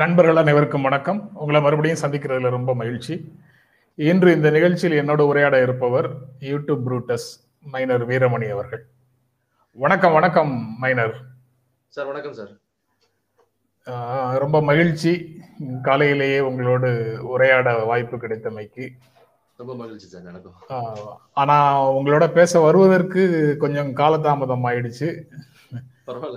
நண்பர்கள் 0.00 0.36
அனைவருக்கும் 0.36 0.82
வணக்கம். 0.82 1.30
உங்களை 1.34 1.60
மறுபடியும் 1.60 1.98
சந்திக்கிறதுல 1.98 2.50
ரொம்ப 2.50 2.74
மகிழ்ச்சி. 2.74 3.34
இன்று 3.94 4.32
இந்த 4.32 4.50
நிகழ்ச்சியில் 4.50 5.00
என்னோட 5.00 5.20
உரையாட 5.20 5.62
இருப்பவர் 5.62 6.16
யூடியூப் 6.38 6.82
ப்ரூட்டஸ் 6.86 7.40
மைனர் 7.62 8.08
வீரமணி 8.08 8.50
அவர்கள். 8.50 8.86
வணக்கம் 9.72 10.12
வணக்கம் 10.12 10.78
மைனர். 10.78 11.22
சார் 11.88 12.06
வணக்கம் 12.06 12.32
சார். 12.32 12.58
ரொம்ப 14.38 14.62
மகிழ்ச்சி. 14.62 15.40
காலையிலேயே 15.82 16.40
உங்களோடு 16.40 17.18
உரையாட 17.22 17.84
வாய்ப்பு 17.84 18.16
கிடைத்தமைக்கு. 18.16 18.88
ரொம்ப 19.56 19.76
மகிழ்ச்சி 19.76 20.06
சார் 20.06 20.26
எனக்கும். 20.26 20.54
ஆனா 21.32 21.88
உங்களோட 21.92 22.32
பேச 22.32 22.60
வருவதற்கு 22.60 23.56
கொஞ்சம் 23.58 23.96
காலதாமதம் 23.96 24.64
ஆயிடுச்சு. 24.64 25.22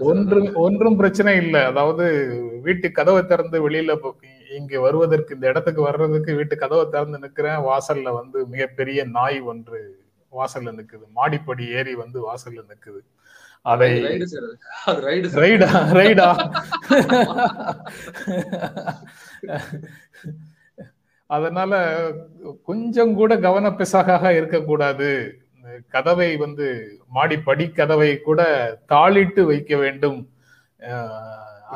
ஒன்றும் 0.09 0.49
ஒன்றும் 0.65 0.97
பிரச்சனை 1.01 1.31
இல்லை. 1.43 1.61
அதாவது 1.71 2.05
வீட்டு 2.65 2.87
கதவை 2.99 3.21
திறந்து 3.31 3.57
வெளியில 3.65 3.91
இங்க 4.57 4.79
வருவதற்கு 4.85 5.35
இந்த 5.35 5.45
இடத்துக்கு 5.51 5.81
வர்றதுக்கு 5.87 6.31
வீட்டு 6.39 6.55
கதவை 6.63 6.83
திறந்து 6.93 7.21
நிக்கிறேன் 7.23 7.63
வாசல்ல 7.69 8.11
வந்து 8.19 8.39
மிகப்பெரிய 8.53 8.99
நாய் 9.17 9.39
ஒன்று 9.51 9.79
வாசல்ல 10.33 10.73
நிக்குது. 10.79 11.05
மாடிப்படி 11.19 11.65
ஏறி 11.77 11.93
வந்து 12.03 12.19
வாசல்ல 12.27 12.61
நிக்குது. 12.71 13.01
அதை 13.65 13.89
ரைடு 15.07 15.67
ரைடு 15.99 16.25
அதனால 21.29 21.71
கொஞ்சம் 22.69 23.13
கூட 23.19 23.31
கவனப்பிசகாக 23.45 24.33
இருக்கக்கூடாது. 24.39 25.09
கதவை 25.95 26.29
வந்து 26.43 26.65
மாடி 27.15 27.37
படி 27.47 27.65
கதவை 27.79 28.11
கூட 28.27 28.41
தாளிட்டு 28.91 29.41
வைக்க 29.51 29.73
வேண்டும். 29.83 30.19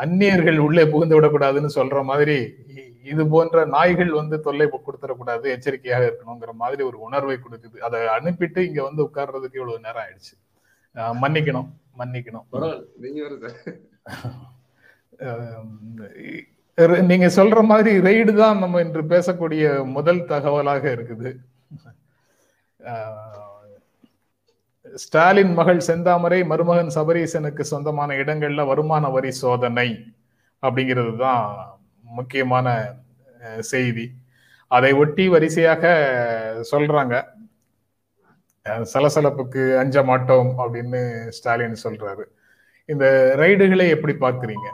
அந்நியர்கள் 0.03 0.59
உள்ளே 0.67 0.83
புகுந்து 0.93 1.17
விடக்கூடாதுன்னு 1.17 1.71
சொல்ற 1.79 1.97
மாதிரி 2.11 2.37
இது 3.11 3.23
போன்ற 3.33 3.57
நாய்கள் 3.73 4.11
வந்து 4.19 4.37
தொல்லை 4.45 4.65
கொடுத்துடக்கூடாது 4.71 5.45
எச்சரிக்கையாக 5.55 6.07
இருக்கணுங்கிற 6.07 6.51
மாதிரி 6.61 6.81
ஒரு 6.89 6.97
உணர்வை 7.07 7.37
கொடுக்குது. 7.43 7.77
அதை 7.87 7.99
அனுப்பிட்டு 8.15 8.59
இங்க 8.69 8.79
வந்து 8.87 9.01
உட்கார்றதுக்கு 9.07 9.59
இவ்வளவு 9.59 9.85
நேரம் 9.85 10.03
ஆயிடுச்சு. 10.03 10.35
மன்னிக்கணும் 11.23 11.69
மன்னிக்கணும். 12.01 12.45
நீங்க 17.11 17.27
சொல்ற 17.37 17.59
மாதிரி 17.71 17.91
ரெய்டு 18.07 18.33
தான் 18.41 18.61
நம்ம 18.63 18.81
இன்று 18.85 19.03
பேசக்கூடிய 19.13 19.63
முதல் 19.95 20.21
தகவலாக 20.33 20.83
இருக்குது. 20.95 21.29
ஸ்டாலின் 25.03 25.53
மகள் 25.59 25.79
செந்தாமரை 25.87 26.39
மருமகன் 26.51 26.93
சபரீசனுக்கு 26.95 27.63
சொந்தமான 27.71 28.15
இடங்கள்ல 28.21 28.61
வருமான 28.69 29.09
வரி 29.15 29.31
சோதனை 29.41 29.89
அப்படிங்கிறது 30.63 31.13
தான் 31.25 31.43
முக்கியமான 32.17 32.67
செய்தி. 33.71 34.05
அதை 34.71 34.91
ஒட்டி 35.01 35.25
வரிசையாக 35.33 35.83
சொல்றாங்க. 36.71 37.15
சலசலப்புக்கு 38.93 39.63
அஞ்ச 39.81 40.03
மாட்டோம் 40.09 40.49
அப்படின்னு 40.63 41.01
ஸ்டாலின் 41.37 41.77
சொல்றாரு. 41.83 42.25
இந்த 42.89 43.05
ரைடுகளை 43.41 43.87
எப்படி 43.95 44.15
பாக்குறீங்க 44.25 44.67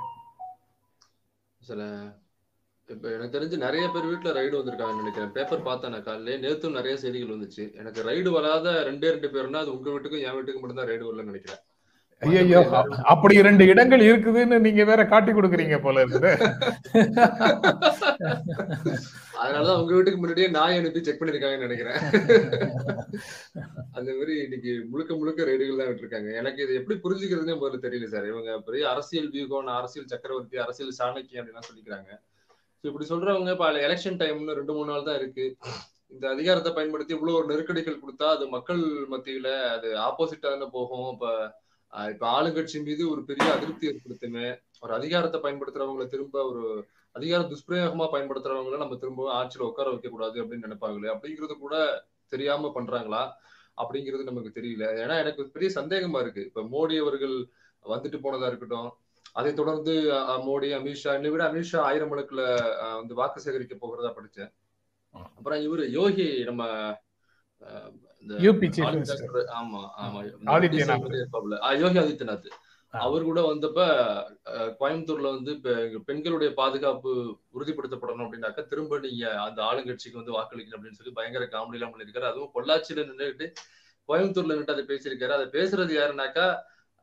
சில 1.70 1.82
இப்ப 2.94 3.06
எனக்கு 3.16 3.36
தெரிஞ்சு 3.36 3.58
நிறைய 3.66 3.86
பேர் 3.94 4.10
வீட்ல 4.12 4.34
ரைடு 4.40 4.56
வந்திருக்காங்கன்னு 4.60 5.04
நினைக்கிறேன். 5.04 5.34
பேப்பர் 5.38 5.68
பார்த்தேன் 5.68 5.94
நான் 5.96 6.08
காலையில. 6.08 6.38
நேத்தும் 6.46 6.78
நிறைய 6.80 6.96
செய்திகள் 7.04 7.36
வந்துச்சு. 7.36 7.66
எனக்கு 7.82 8.02
ரைடு 8.10 8.32
வராத 8.38 8.76
ரெண்டே 8.90 9.14
ரெண்டு 9.16 9.32
பேர்னா 9.36 9.62
அது 9.64 9.76
உங்க 9.78 9.90
வீட்டுக்கும் 9.94 10.26
என் 10.28 10.36
வீட்டுக்கும் 10.38 10.66
மட்டும் 10.66 10.82
தான் 10.82 10.92
ரைடு 10.92 11.08
வரலன்னு 11.10 11.34
நினைக்கிறேன். 11.34 11.62
ஐயோ 12.22 12.60
அப்படி 13.12 13.34
இரண்டு 13.40 13.64
இடங்கள் 13.72 14.04
இருக்குதுன்னு 14.10 14.58
நீங்க 14.66 14.82
வேற 14.90 15.02
காட்டி 15.14 15.32
கொடுக்குறீங்க 15.32 15.78
போல 15.86 16.04
இருக்குது. 16.04 16.32
அதனாலதான் 19.42 19.80
உங்க 19.82 19.94
வீட்டுக்கு 19.96 20.20
முன்னாடியே 20.20 20.48
நாய் 20.58 20.78
அனுப்பி 20.80 21.00
செக் 21.06 21.20
பண்ணிருக்காங்கன்னு 21.22 21.68
நினைக்கிறேன். 21.68 21.98
அந்த 23.98 24.10
மாதிரி 24.18 24.34
இன்னைக்கு 24.46 24.72
முழுக்க 24.92 25.12
முழுக்க 25.22 25.48
ரைடுகள் 25.50 25.82
தான் 25.82 25.90
விட்டுருக்காங்க. 25.90 26.30
எனக்கு 26.42 26.62
இது 26.66 26.78
எப்படி 26.82 26.98
புரிஞ்சுக்கிறதுனே 27.06 27.56
முதல்ல 27.62 27.84
தெரியல 27.88 28.10
சார். 28.14 28.30
இவங்க 28.34 28.52
பெரிய 28.68 28.84
அரசியல் 28.94 29.32
வியூகம் 29.36 29.74
அரசியல் 29.80 30.12
சக்கரவர்த்தி 30.14 30.64
அரசியல் 30.66 30.98
சாணக்கியம் 31.02 31.42
அப்படிலாம் 31.42 31.70
சொல்லிக்கிறாங்க. 31.70 32.12
இப்படி 32.84 33.06
சொல்றவங்க 33.10 33.52
இப்ப 33.52 33.68
எலெக்ஷன் 33.88 34.20
டைம்னு 34.22 34.58
ரெண்டு 34.60 34.74
மூணு 34.74 34.92
நாள் 34.92 35.08
தான் 35.08 35.20
இருக்கு. 35.22 35.46
இந்த 36.12 36.26
அதிகாரத்தை 36.30 36.72
பயன்படுத்தி 36.74 37.14
இவ்வளவு 37.14 37.38
ஒரு 37.40 37.48
நெருக்கடிகள் 37.52 38.02
கொடுத்தா 38.02 38.28
அது 38.36 38.46
மக்கள் 38.48 38.82
மத்தியில 39.14 39.50
அது 39.76 39.90
ஆப்போசிட்டா 40.08 40.48
தானே 40.50 40.68
போகும். 40.78 41.08
இப்ப 41.14 41.28
இப்ப 41.94 42.26
ஆளுங்கட்சி 42.38 42.78
மீது 42.84 43.04
ஒரு 43.10 43.22
பெரிய 43.24 43.48
அதிருப்தி 43.54 43.90
ஏற்படுத்துமே. 43.92 44.46
ஒரு 44.82 44.94
அதிகாரத்தை 44.94 45.40
பயன்படுத்துறவங்களை 45.42 46.08
திரும்ப 46.08 46.38
ஒரு 46.52 46.64
அதிகார 47.16 47.42
துஷ்பிரயோகமா 47.52 48.06
பயன்படுத்துறவங்கள 48.14 48.78
நம்ம 48.78 48.96
திரும்ப 48.96 49.28
ஆட்சியில 49.40 49.68
உட்கார 49.70 49.88
வைக்க 49.90 50.10
கூடாது 50.10 50.38
அப்படின்னு 50.44 50.68
நினைப்பாங்களே 50.68 51.10
அப்படிங்கிறது 51.16 51.56
கூட 51.58 51.76
தெரியாம 52.32 52.72
பண்றாங்களா? 52.78 53.22
அப்படிங்கிறது 53.78 54.24
நமக்கு 54.24 54.52
தெரியல. 54.60 54.86
ஏன்னா 55.04 55.16
எனக்கு 55.24 55.44
பெரிய 55.56 55.70
சந்தேகமா 55.76 56.20
இருக்கு. 56.22 56.42
இப்ப 56.50 56.62
மோடி 56.74 56.96
அவர்கள் 57.04 57.36
வந்துட்டு 57.86 58.18
போனதா 58.26 58.50
இருக்கட்டும் 58.52 58.90
அதை 59.36 59.54
தொடர்ந்து 59.54 59.94
மோடி 60.44 60.68
அமித்ஷா 60.78 61.14
என்னை 61.14 61.30
விட 61.30 61.44
அமித்ஷா 61.50 61.80
ஆயிரம் 61.82 62.12
அஹ், 62.48 62.98
வந்து 62.98 63.14
வாக்கு 63.14 63.40
சேகரிக்க 63.40 63.76
போகிறதா 63.76 64.12
படிச்சேன். 64.12 64.52
அப்புறம் 65.32 65.62
இவரு 65.62 65.84
யோகி 65.92 66.28
நம்ம 66.44 66.64
ஆமா 70.00 70.20
யோகி 71.80 72.00
ஆதித்யநாத். 72.00 72.48
அவர் 72.94 73.24
கூட 73.24 73.42
வந்தப்ப 73.42 73.80
கோயம்புத்தூர்ல 74.80 75.30
வந்து 75.34 75.52
பெண்களுடைய 76.06 76.50
பாதுகாப்பு 76.54 77.12
உறுதிப்படுத்தப்படணும் 77.54 78.26
அப்படின்னாக்கா 78.26 78.68
திரும்ப 78.68 79.00
நீங்க 79.00 79.26
அந்த 79.46 79.60
ஆளுங்கட்சிக்கு 79.64 80.20
வந்து 80.20 80.36
வாக்களிக்கணும் 80.36 80.78
அப்படின்னு 80.78 81.00
சொல்லி 81.00 81.14
பயங்கர 81.14 81.46
காமெடி 81.48 81.74
எல்லாம் 81.74 81.94
பண்ணிருக்காரு 81.94 82.30
அதுவும் 82.32 82.54
பொள்ளாச்சியில 82.56 83.06
நின்றுட்டு 83.06 83.48
கோயம்புத்தூர்ல 84.10 84.56
நின்று 84.56 84.74
அதை 84.74 84.86
பேசியிருக்காரு. 84.86 85.30
அதை 85.30 85.48
பேசுறது 85.54 85.94
யாருனாக்கா 85.98 86.46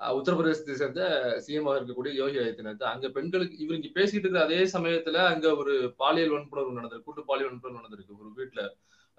உத்தரப்பிரதேசத்தை 0.01 0.73
சேர்ந்த 0.73 1.01
சிஎம் 1.47 1.71
இருக்கக்கூடிய 1.73 2.13
யோகி 2.13 2.37
ஆதித்யநாத். 2.37 2.83
அங்க 2.83 3.09
பெண்களுக்கு 3.09 3.57
இவர் 3.57 3.77
இங்க 3.77 4.01
பேசிட்டு 4.01 4.19
இருக்கிற 4.19 4.45
அதே 4.45 4.59
சமயத்துல 4.73 5.15
அங்க 5.25 5.57
ஒரு 5.57 5.95
பாலியல் 5.97 6.31
வன்புணர்வு 6.31 6.81
நடந்திருக்கு. 6.81 7.03
கூட்டு 7.03 7.25
பாலியல் 7.25 7.51
வன்புணர்வு 7.51 7.87
நடந்திருக்கு. 7.87 8.15
ஒரு 8.19 8.31
வீட்டுல 8.37 8.63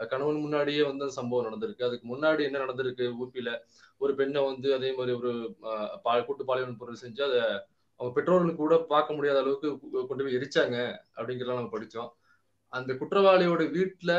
கணவன் 0.09 0.35
முன்னாடியே 0.35 0.81
வந்து 0.81 1.01
அந்த 1.01 1.13
சம்பவம் 1.13 1.47
நடந்திருக்கு. 1.47 1.83
அதுக்கு 1.83 2.15
முன்னாடி 2.15 2.41
என்ன 2.41 2.57
நடந்திருக்கு? 2.57 3.15
ஊபியில 3.21 3.49
ஒரு 3.97 4.15
பெண்ணை 4.15 4.45
வந்து 4.45 4.73
அதே 4.73 4.93
மாதிரி 4.93 5.17
ஒரு 5.17 5.31
அஹ், 5.61 5.89
பா- 6.05 6.25
கூட்டு 6.25 6.45
பாலியல் 6.45 6.69
வன்புணர்வு 6.69 7.07
செஞ்சு 7.07 7.21
அதை 7.21 7.39
அவங்க 7.99 8.13
பெற்றோர்களுக்கு 8.13 8.61
கூட 8.61 8.77
பார்க்க 8.77 9.13
முடியாத 9.13 9.39
அளவுக்கு 9.39 9.69
கொண்டு 10.07 10.23
போய் 10.23 10.35
எரிச்சாங்க 10.35 10.77
அப்படிங்கிறத 11.15 11.53
நம்ம 11.53 11.69
படிச்சோம். 11.71 12.09
அந்த 12.73 12.93
குற்றவாளியோட 12.93 13.63
வீட்டுல 13.71 14.13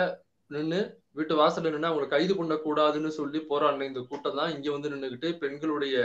நின்னு 0.46 0.80
வீட்டு 1.12 1.36
வாசல்ல 1.36 1.70
நின்று 1.70 1.88
அவங்களை 1.88 2.06
கைது 2.06 2.34
பண்ணக்கூடாதுன்னு 2.34 3.08
சொல்லி 3.08 3.38
போராடின 3.50 3.82
இந்த 3.82 4.00
கூட்டம் 4.08 4.36
தான் 4.36 4.54
இங்க 4.54 4.70
வந்து 4.70 4.90
நின்னுகிட்டு 4.90 5.38
பெண்களுடைய 5.38 5.96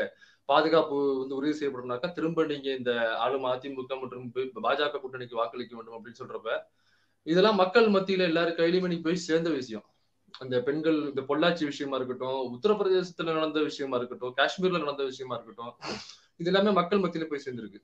பாதுகாப்பு 0.50 0.98
வந்து 1.20 1.38
உறுதி 1.38 1.54
செய்யப்படும்னாக்கா 1.60 2.10
திரும்ப 2.18 2.46
நீங்க 2.52 2.70
இந்த 2.80 2.92
ஆளும் 3.24 3.48
அதிமுக 3.52 3.96
மற்றும் 4.02 4.26
பாஜக 4.68 5.00
கூட்டணிக்கு 5.04 5.40
வாக்களிக்க 5.42 5.74
வேண்டும் 5.78 5.98
அப்படின்னு 5.98 6.22
சொல்றப்ப 6.22 6.52
இதெல்லாம் 7.28 7.60
மக்கள் 7.62 7.88
மத்தியில 7.96 8.28
எல்லாரும் 8.32 8.58
கையிலுமே 8.60 8.90
நீ 8.92 8.98
போய் 9.06 9.26
சேர்ந்த 9.28 9.50
விஷயம். 9.60 9.86
அந்த 10.44 10.56
பெண்கள் 10.68 10.98
இந்த 11.10 11.22
பொள்ளாச்சி 11.30 11.64
விஷயமா 11.72 11.96
இருக்கட்டும் 12.00 12.40
உத்தரப்பிரதேசத்துல 12.56 13.36
நடந்த 13.38 13.60
விஷயமா 13.70 13.96
இருக்கட்டும் 14.00 14.34
காஷ்மீர்ல 14.40 14.82
நடந்த 14.84 15.04
விஷயமா 15.12 15.36
இருக்கட்டும் 15.38 15.74
இது 16.42 16.50
எல்லாமே 16.52 16.72
மக்கள் 16.80 17.04
மத்தியில 17.04 17.28
போய் 17.30 17.44
சேர்ந்திருக்கு. 17.46 17.80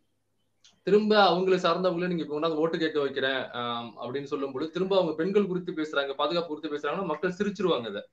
திரும்ப 0.87 1.13
அவங்களை 1.31 1.57
சார்ந்தவங்களே 1.65 2.11
நீங்க 2.11 2.25
கொண்டாந்து 2.29 2.61
ஓட்டு 2.63 2.77
கேட்க 2.83 2.97
வைக்கிறேன் 3.05 3.41
அப்படின்னு 4.03 4.29
சொல்லும்போது 4.33 4.65
திரும்ப 4.75 4.93
அவங்க 4.99 5.13
பெண்கள் 5.21 5.49
குறித்து 5.51 5.71
பேசுறாங்க 5.79 6.13
பாதுகாப்பு 6.21 6.51
குறித்து 6.51 6.73
பேசுறாங்கன்னா 6.73 7.11
மக்கள் 7.11 7.37
சிரிச்சிருவாங்க 7.39 7.87
அதை. 7.93 8.03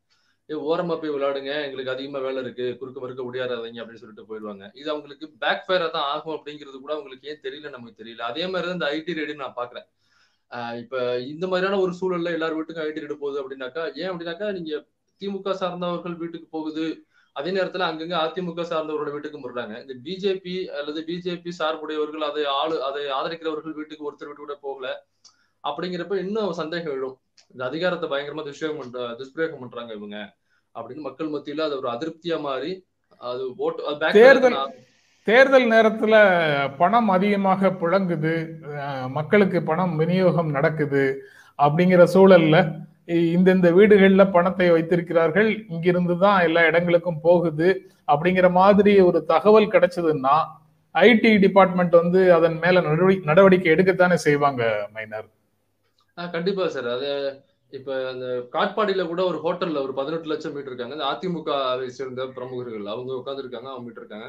ஓரமா 0.71 0.95
போய் 1.01 1.15
விளையாடுங்க 1.15 1.53
எங்களுக்கு 1.67 1.93
அதிகமா 1.95 2.21
வேலை 2.27 2.41
இருக்கு 2.45 2.67
குறுக்க 2.81 2.99
மறுக்க 3.01 3.23
முடியாதீங்க 3.27 3.81
அப்படின்னு 3.83 4.03
சொல்லிட்டு 4.03 4.29
போயிடுவாங்க. 4.31 4.65
இது 4.81 4.89
அவங்களுக்கு 4.93 5.27
பேக் 5.43 5.65
ஃபயரா 5.67 5.89
தான் 5.97 6.09
ஆகும் 6.13 6.37
அப்படிங்கிறது 6.37 6.79
கூட 6.85 6.93
அவங்களுக்கு 6.97 7.29
ஏன் 7.33 7.43
தெரியல 7.47 7.73
நமக்கு 7.77 8.01
தெரியல. 8.03 8.23
அதே 8.31 8.45
மாதிரி 8.53 8.67
தான் 8.69 8.79
இந்த 8.79 8.89
ஐடி 8.97 9.19
ரேடு 9.19 9.43
நான் 9.43 9.59
பாக்குறேன் 9.61 9.87
இப்ப 10.83 10.95
இந்த 11.33 11.45
மாதிரியான 11.51 11.81
ஒரு 11.85 11.93
சூழல்ல 12.01 12.33
எல்லார் 12.37 12.57
வீட்டுக்கும் 12.59 12.87
ஐடி 12.87 13.03
ரேடு 13.05 13.17
போகுது 13.23 13.41
அப்படின்னாக்கா 13.43 13.83
ஏன் 14.01 14.11
அப்படின்னாக்கா 14.13 14.49
நீங்க 14.59 14.73
திமுக 15.21 15.55
சார்ந்தவர்கள் 15.63 16.17
வீட்டுக்கு 16.23 16.49
போகுது 16.57 16.87
அதே 17.37 17.51
நேரத்துல 17.57 17.87
அங்கங்க 17.91 18.17
அதிமுக 18.25 18.63
சார்ந்தவர்களோட 18.71 19.13
வீட்டுக்கு 19.17 19.41
முடுறாங்க 19.43 19.75
இந்த 19.83 19.95
பிஜேபி 20.07 20.55
அல்லது 20.79 21.01
பிஜேபி 21.09 21.51
சார்புடையவர்கள் 21.61 22.25
அதை 22.31 22.45
ஆளு 22.61 22.77
அதை 22.89 23.03
ஆதரிக்கிறவர்கள் 23.19 23.77
வீட்டுக்கு 23.79 24.07
ஒருத்தர் 24.09 24.31
வீட்டு 24.31 24.45
கூட 24.45 24.57
போகல 24.67 24.89
அப்படிங்கிறப்ப 25.65 26.15
இன்னும் 26.25 26.59
சந்தேகம் 26.61 26.95
எழும். 26.97 27.17
இந்த 27.53 27.63
அதிகாரத்தை 27.71 28.07
பயங்கரமா 28.13 28.45
துஷ்பிரயோகம் 28.47 28.81
பண்ற 28.83 29.15
துஷ்பிரயோகம் 29.21 29.63
பண்றாங்க 29.63 29.93
இவங்க. 29.99 30.19
அப்படின்னு 30.75 31.07
மக்கள் 31.07 31.33
மத்தியில 31.33 31.65
அது 31.67 31.77
ஒரு 31.79 31.89
அதிருப்தியா 31.93 32.39
மாறி 32.43 32.73
அது 33.21 33.43
ஓட்டு 33.59 34.13
தேர்தல் 34.19 34.59
தேர்தல் 35.27 35.67
நேரத்துல 35.73 36.15
பணம் 36.79 37.11
அதிகமாக 37.17 37.71
புழங்குது 37.81 38.35
மக்களுக்கு 39.17 39.59
பணம் 39.67 39.93
விநியோகம் 40.01 40.55
நடக்குது 40.57 41.03
அப்படிங்கிற 41.59 42.05
சூழல்ல 42.15 42.59
இந்தந்த 43.33 43.69
வீடுகள்ல 43.77 44.25
பணத்தை 44.31 44.67
வைத்திருக்கிறார்கள் 44.71 45.49
இங்கிருந்து 45.69 46.15
தான் 46.19 46.39
எல்லா 46.47 46.63
இடங்களுக்கும் 46.67 47.21
போகுது 47.21 47.69
அப்படிங்கிற 48.09 48.49
மாதிரி 48.59 48.93
ஒரு 49.09 49.19
தகவல் 49.33 49.73
கிடைச்சதுன்னா 49.73 50.35
ஐடி 50.95 51.33
டிபார்ட்மெண்ட் 51.45 51.95
வந்து 51.97 52.21
அதன் 52.37 52.57
மேல 52.63 52.81
நடவடிக்கை 53.27 53.69
எடுக்கத்தானே 53.75 54.17
செய்வாங்க 54.25 54.63
மைனர்? 54.95 55.29
கண்டிப்பா 56.19 56.65
சார். 56.69 56.89
அது 56.97 57.11
இப்ப 57.73 58.09
அந்த 58.09 58.27
காட்பாடியில 58.53 59.07
கூட 59.07 59.21
ஒரு 59.25 59.39
ஹோட்டல்ல 59.39 59.83
ஒரு 59.83 59.95
பதினெட்டு 59.95 60.29
லட்சம் 60.29 60.53
மீட்டர் 60.53 60.73
இருக்காங்க. 60.73 60.95
இந்த 60.95 61.09
அதிமுகவை 61.13 61.87
சேர்ந்த 61.99 62.27
பிரமுகர்கள். 62.27 62.87
அவங்க 62.87 63.13
உட்காந்துருக்காங்க 63.13 63.69
அவங்க 63.73 63.85
மீட்டர் 63.85 64.05
இருக்காங்க. 64.05 64.29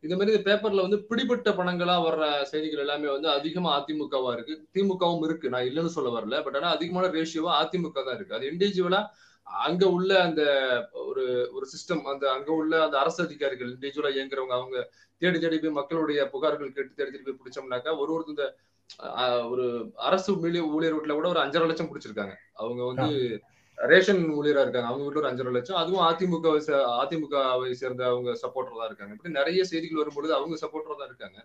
இந்த 0.00 0.14
மாதிரி 0.16 0.34
இந்த 0.36 0.44
பேப்பர்ல 0.48 0.80
வந்து 0.80 0.98
பிடிபட்ட 1.02 1.50
பணங்களா 1.50 1.94
வர்ற 2.06 2.24
செய்திகள் 2.42 2.78
எல்லாமே 2.78 3.08
வந்து 3.08 3.28
அதிகமா 3.28 3.70
அதிமுகவா 3.78 4.32
இருக்கு. 4.32 4.54
திமுகவும் 4.74 5.24
இருக்கு. 5.24 5.46
நான் 5.48 5.64
இல்லைன்னு 5.64 5.96
சொல்ல 5.96 6.10
வரல. 6.10 6.42
பட் 6.42 6.56
ஆனா 6.56 6.70
அதிகமான 6.70 7.08
ரேஷியோவா 7.08 7.54
அதிமுக 7.62 8.04
தான் 8.04 8.16
இருக்கு. 8.16 8.34
அது 8.34 8.50
இண்டிவிஜுவலா 8.50 9.00
அங்க 9.46 9.84
உள்ள 9.88 10.22
அந்த 10.22 10.42
ஒரு 10.92 11.24
ஒரு 11.52 11.66
சிஸ்டம் 11.74 12.02
அந்த 12.02 12.24
அங்க 12.32 12.52
உள்ள 12.52 12.82
அந்த 12.84 12.98
அரசு 12.98 13.20
அதிகாரிகள் 13.24 13.70
இண்டிவிஜுவலா 13.74 14.10
இயங்குறவங்க 14.16 14.54
அவங்க 14.60 14.78
தேடி 15.22 15.38
தேடி 15.38 15.58
போய் 15.58 15.70
மக்களுடைய 15.70 16.20
புகார்கள் 16.32 16.72
கேட்டு 16.72 16.94
தேடி 16.94 17.10
தேடி 17.10 17.24
போய் 17.26 17.40
பிடிச்சோம்னாக்கா 17.40 17.92
ஒரு 17.98 18.10
ஒருத்தர் 18.14 18.34
இந்த 18.34 18.46
ஒரு 19.52 19.64
அரசு 20.08 20.30
ஊழியர் 20.36 20.96
வீட்டுல 20.96 21.14
கூட 21.18 21.28
ஒரு 21.34 21.40
அஞ்சரை 21.44 21.66
லட்சம் 21.70 21.88
பிடிச்சிருக்காங்க. 21.90 22.34
அவங்க 22.62 22.82
வந்து 22.90 23.08
ரேஷன் 23.78 24.20
ஊழியரா 24.38 24.62
இருக்காங்க. 24.64 24.88
அவங்க 24.90 25.04
வீட்டுல 25.06 25.22
ஒரு 25.22 25.30
அஞ்சரை 25.30 25.52
லட்சம். 25.56 25.80
அதுவும் 25.82 26.04
அதிமுக 26.08 26.46
அதிமுகவை 27.02 27.72
சேர்ந்த 27.82 28.02
அவங்க 28.12 28.30
சப்போர்ட்டர் 28.44 28.80
தான் 28.80 28.90
இருக்காங்க. 28.90 29.14
இப்படி 29.16 29.32
நிறைய 29.38 29.64
செய்திகள் 29.64 30.02
வரும்பொழுது 30.02 30.32
அவங்க 30.38 30.56
சப்போர்ட்டர் 30.64 31.00
தான் 31.00 31.10
இருக்காங்க. 31.10 31.38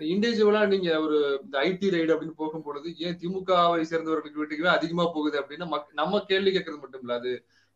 இண்டிவிஜுவலா 0.00 0.60
நீங்க 0.66 0.90
ஒரு 1.00 1.18
இந்த 1.44 1.56
ஐடி 1.68 1.88
ரைடு 1.94 2.12
அப்படின்னு 2.14 2.40
போகும்பொழுது 2.42 2.88
ஏன் 3.06 3.18
திமுகவை 3.20 3.82
சேர்ந்தவர்களுக்கு 3.90 4.40
வீட்டுக்குமே 4.40 4.70
அதிகமா 4.76 5.04
போகுது 5.16 5.36
அப்படின்னா 5.40 5.66
நம்ம 5.92 6.20
கேள்வி 6.30 6.50
கேட்கறது 6.50 6.82
மட்டும் 6.84 7.02
இல்ல 7.04 7.14
அது 7.14 7.32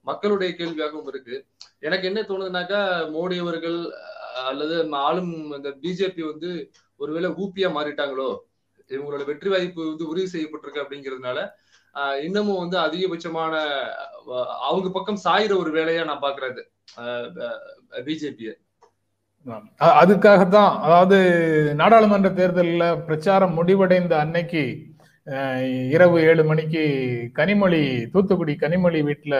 மக்களுடைய 0.06 0.50
கேள்வியாகவும் 0.58 1.10
இருக்கு. 1.12 1.37
எனக்கு 1.81 2.08
என்ன 2.10 2.20
தோணுதுனாக்கா 2.22 2.81
மோடி 3.14 3.37
அவர்கள் 3.38 3.78
அல்லது 4.50 4.76
ஆளும் 5.06 5.34
இந்த 5.58 5.70
பிஜேபி 5.82 6.22
வந்து 6.32 6.50
ஒருவேளை 7.00 7.28
ஊப்பியா 7.43 7.69
மாறிட்டாங்களோ? 7.76 8.28
இவங்களோட 8.90 9.25
வெற்றி 9.25 9.49
வாய்ப்பு 9.49 9.88
வந்து 9.88 10.08
உறுதி 10.08 10.26
செய்யப்பட்டிருக்கு 10.26 10.85
அப்படிங்கிறதுனால 10.85 11.38
ஆஹ், 11.94 12.17
இன்னமும் 12.23 12.58
வந்து 12.58 12.76
அதிகபட்சமான 12.79 13.55
அவங்க 14.67 14.88
பக்கம் 14.90 15.23
சாயிற 15.25 15.56
ஒரு 15.56 15.70
வேலையா 15.75 16.05
நான் 16.05 16.20
பாக்குறது 16.20 16.62
பிஜேபியை. 18.06 18.55
அதுக்காகத்தான் 20.00 20.73
அதாவது 20.81 21.19
நாடாளுமன்ற 21.75 22.29
தேர்தலில் 22.31 23.02
பிரச்சாரம் 23.06 23.55
முடிவடைந்த 23.55 24.19
அன்னைக்கு 24.19 24.62
இரவு 25.91 26.20
ஏழு 26.23 26.44
மணிக்கு 26.44 26.82
கனிமொழி 27.34 27.81
தூத்துக்குடி 28.11 28.56
கனிமொழி 28.61 29.00
வீட்டில் 29.02 29.38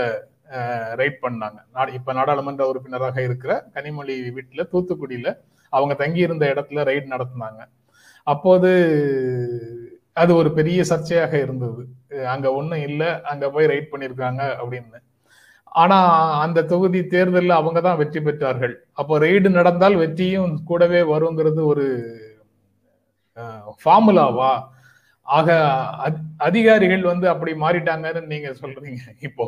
ரைட் 0.95 1.19
பண்ணாங்க. 1.23 1.59
நா- 1.75 1.95
இப்ப 1.95 2.13
நாடாளுமன்ற 2.13 2.69
உறுப்பினராக 2.69 3.23
இருக்கிற 3.23 3.53
கனிமொழி 3.75 4.17
வீட்டில் 4.33 4.71
தூத்துக்குடியில 4.73 5.31
அவங்க 5.73 5.95
தங்கி 5.95 6.21
இருந்த 6.21 6.45
இடத்துல 6.53 6.85
ரைட் 6.85 7.13
நடத்தினாங்க. 7.13 7.61
அப்போது 8.33 8.71
அது 10.23 10.33
ஒரு 10.41 10.51
பெரிய 10.59 10.81
சர்ச்சையாக 10.91 11.35
இருந்தது. 11.45 11.83
அங்க 12.35 12.47
ஒன்றும் 12.59 12.85
இல்லை 12.89 13.11
அங்க 13.33 13.45
போய் 13.55 13.71
ரைட் 13.73 13.93
பண்ணியிருக்காங்க 13.93 14.43
அப்படின்னு. 14.61 14.99
ஆனா 15.73 15.99
அந்த 16.45 16.65
தொகுதி 16.73 17.01
தேர்தலில் 17.15 17.59
அவங்க 17.59 17.81
தான் 17.87 18.01
வெற்றி 18.01 18.21
பெற்றார்கள். 18.27 18.75
அப்போ 19.01 19.15
ரெய்டு 19.25 19.49
நடந்தால் 19.59 20.01
வெற்றியும் 20.03 20.55
கூடவே 20.71 21.01
வருங்கிறது 21.13 21.61
ஒரு 21.73 21.87
ஃபார்முலாவா 23.83 24.53
ஆக 25.27 25.49
அதிகாரிகள் 26.49 27.03
வந்து 27.13 27.27
அப்படி 27.33 27.53
மாறிட்டாங்கன்னு 27.65 28.21
நீங்க 28.33 28.51
சொல்றீங்க 28.63 29.03
இப்போ. 29.29 29.47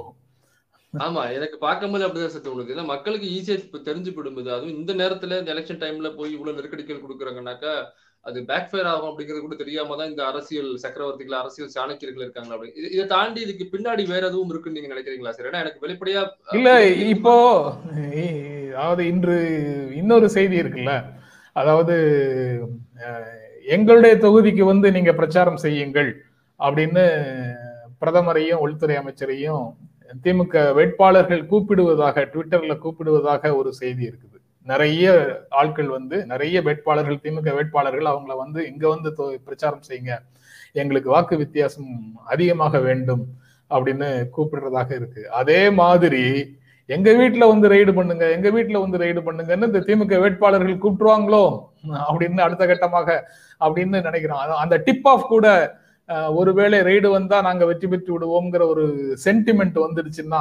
ஆமா 0.95 1.23
எனக்கு 1.37 1.57
பார்க்கும்போது 1.65 2.05
அப்படிதான் 2.07 2.33
சத்து 2.35 2.49
தோணுது 2.49 2.73
ஏன்னா 2.75 2.85
மக்களுக்கு 2.93 3.27
ஈஸியா 3.37 3.57
இப்ப 3.59 3.81
தெரிஞ்சு 3.89 4.11
போயிடும் 4.15 4.39
அதுவும் 4.55 4.77
இந்த 4.79 4.93
நேரத்துல 5.01 5.39
இந்த 5.41 5.53
எலெக்ஷன் 5.55 5.83
டைம்ல 5.83 6.09
போய் 6.19 6.35
இவ்வளவு 6.37 6.57
நெருக்கடிகள் 6.59 7.03
கொடுக்குறாங்கன்னாக்கா 7.05 7.75
அது 8.27 8.39
பேக் 8.49 8.69
ஃபயர் 8.71 8.89
ஆகும் 8.89 9.11
அப்படிங்கிறது 9.11 9.43
கூட 9.43 9.57
தெரியாம 9.61 9.97
தான் 9.97 10.11
இந்த 10.11 10.23
அரசியல் 10.31 10.71
சக்கரவர்த்திகள் 10.83 11.39
அரசியல் 11.39 11.75
சாணக்கியர்கள் 11.75 12.25
இருக்காங்களா 12.25 12.57
அப்படி 12.57 12.73
இது- 12.89 13.07
தாண்டி 13.13 13.41
இதுக்கு 13.45 13.67
பின்னாடி 13.71 14.03
வேற 14.11 14.23
எதுவும் 14.29 14.53
இருக்குன்னு 14.53 14.79
நீங்க 14.79 14.93
நினைக்கிறீங்களா 14.93 15.33
சார் 15.37 15.49
ஏன்னா 15.51 15.63
எனக்கு 15.65 15.85
வெளிப்படையா 15.85 16.23
இல்ல 16.57 16.71
இப்போ 17.15 17.35
அதாவது 18.75 19.05
இன்று 19.13 19.37
இன்னொரு 20.01 20.29
செய்தி 20.37 20.57
இருக்குல்ல 20.61 20.95
அதாவது 21.57 21.95
எங்களுடைய 23.69 24.15
தொகுதிக்கு 24.23 24.65
வந்து 24.69 24.89
நீங்க 24.93 25.13
பிரச்சாரம் 25.15 25.63
செய்யுங்கள் 25.65 26.11
அப்படின்னு 26.61 27.05
பிரதமரையும் 28.03 28.63
உள்துறை 28.65 28.97
அமைச்சரையும் 29.01 29.65
திமுக 30.25 30.63
வேட்பாளர்கள் 30.77 31.49
கூப்பிடுவதாக 31.51 32.25
ட்விட்டர்ல 32.33 32.75
கூப்பிடுவதாக 32.81 33.53
ஒரு 33.59 33.71
செய்தி 33.75 34.05
இருக்குது. 34.07 34.30
நிறைய 34.71 35.05
ஆட்கள் 35.51 35.89
வந்து 35.89 36.27
நிறைய 36.27 36.63
வேட்பாளர்கள் 36.63 37.21
திமுக 37.23 37.55
வேட்பாளர்கள் 37.55 38.13
அவங்கள 38.13 38.37
வந்து 38.37 38.67
இங்க 38.67 38.89
வந்து 38.89 39.11
தொ- 39.17 39.41
பிரச்சாரம் 39.45 39.83
செய்யுங்க. 39.89 40.19
எங்களுக்கு 40.73 41.11
வாக்கு 41.11 41.37
வித்தியாசம் 41.37 41.87
அதிகமாக 42.27 42.79
வேண்டும் 42.79 43.27
அப்படின்னு 43.71 44.29
கூப்பிடுறதாக 44.37 44.95
இருக்கு. 44.95 45.31
அதே 45.31 45.71
மாதிரி 45.71 46.23
எங்க 46.87 47.11
வீட்டுல 47.11 47.49
வந்து 47.49 47.69
ரெய்டு 47.69 47.95
பண்ணுங்க 47.95 48.31
எங்க 48.31 48.49
வீட்டுல 48.51 48.81
வந்து 48.81 48.99
ரெய்டு 48.99 49.23
பண்ணுங்கன்னு 49.27 49.67
இந்த 49.67 49.79
திமுக 49.79 50.21
வேட்பாளர்கள் 50.21 50.79
கூப்பிட்டுருவாங்களோ? 50.79 51.59
அப்படின்னு 52.09 52.41
அடுத்த 52.41 52.67
கட்டமாக 52.67 53.21
அப்படின்னு 53.61 54.03
நினைக்கிறோம். 54.03 54.39
அந்த 54.39 54.77
டிப் 54.77 55.09
ஆஃப் 55.09 55.29
கூட 55.29 55.77
ஒருவேளை 56.31 56.81
ரெய்டு 56.81 57.11
வந்தா 57.11 57.41
நாங்க 57.41 57.65
வெற்றி 57.65 57.89
பெற்று 57.89 58.19
விடுவோம்ங்கிற 58.19 58.67
ஒரு 58.67 59.17
சென்டிமெண்ட் 59.25 59.79
வந்துடுச்சுன்னா 59.79 60.41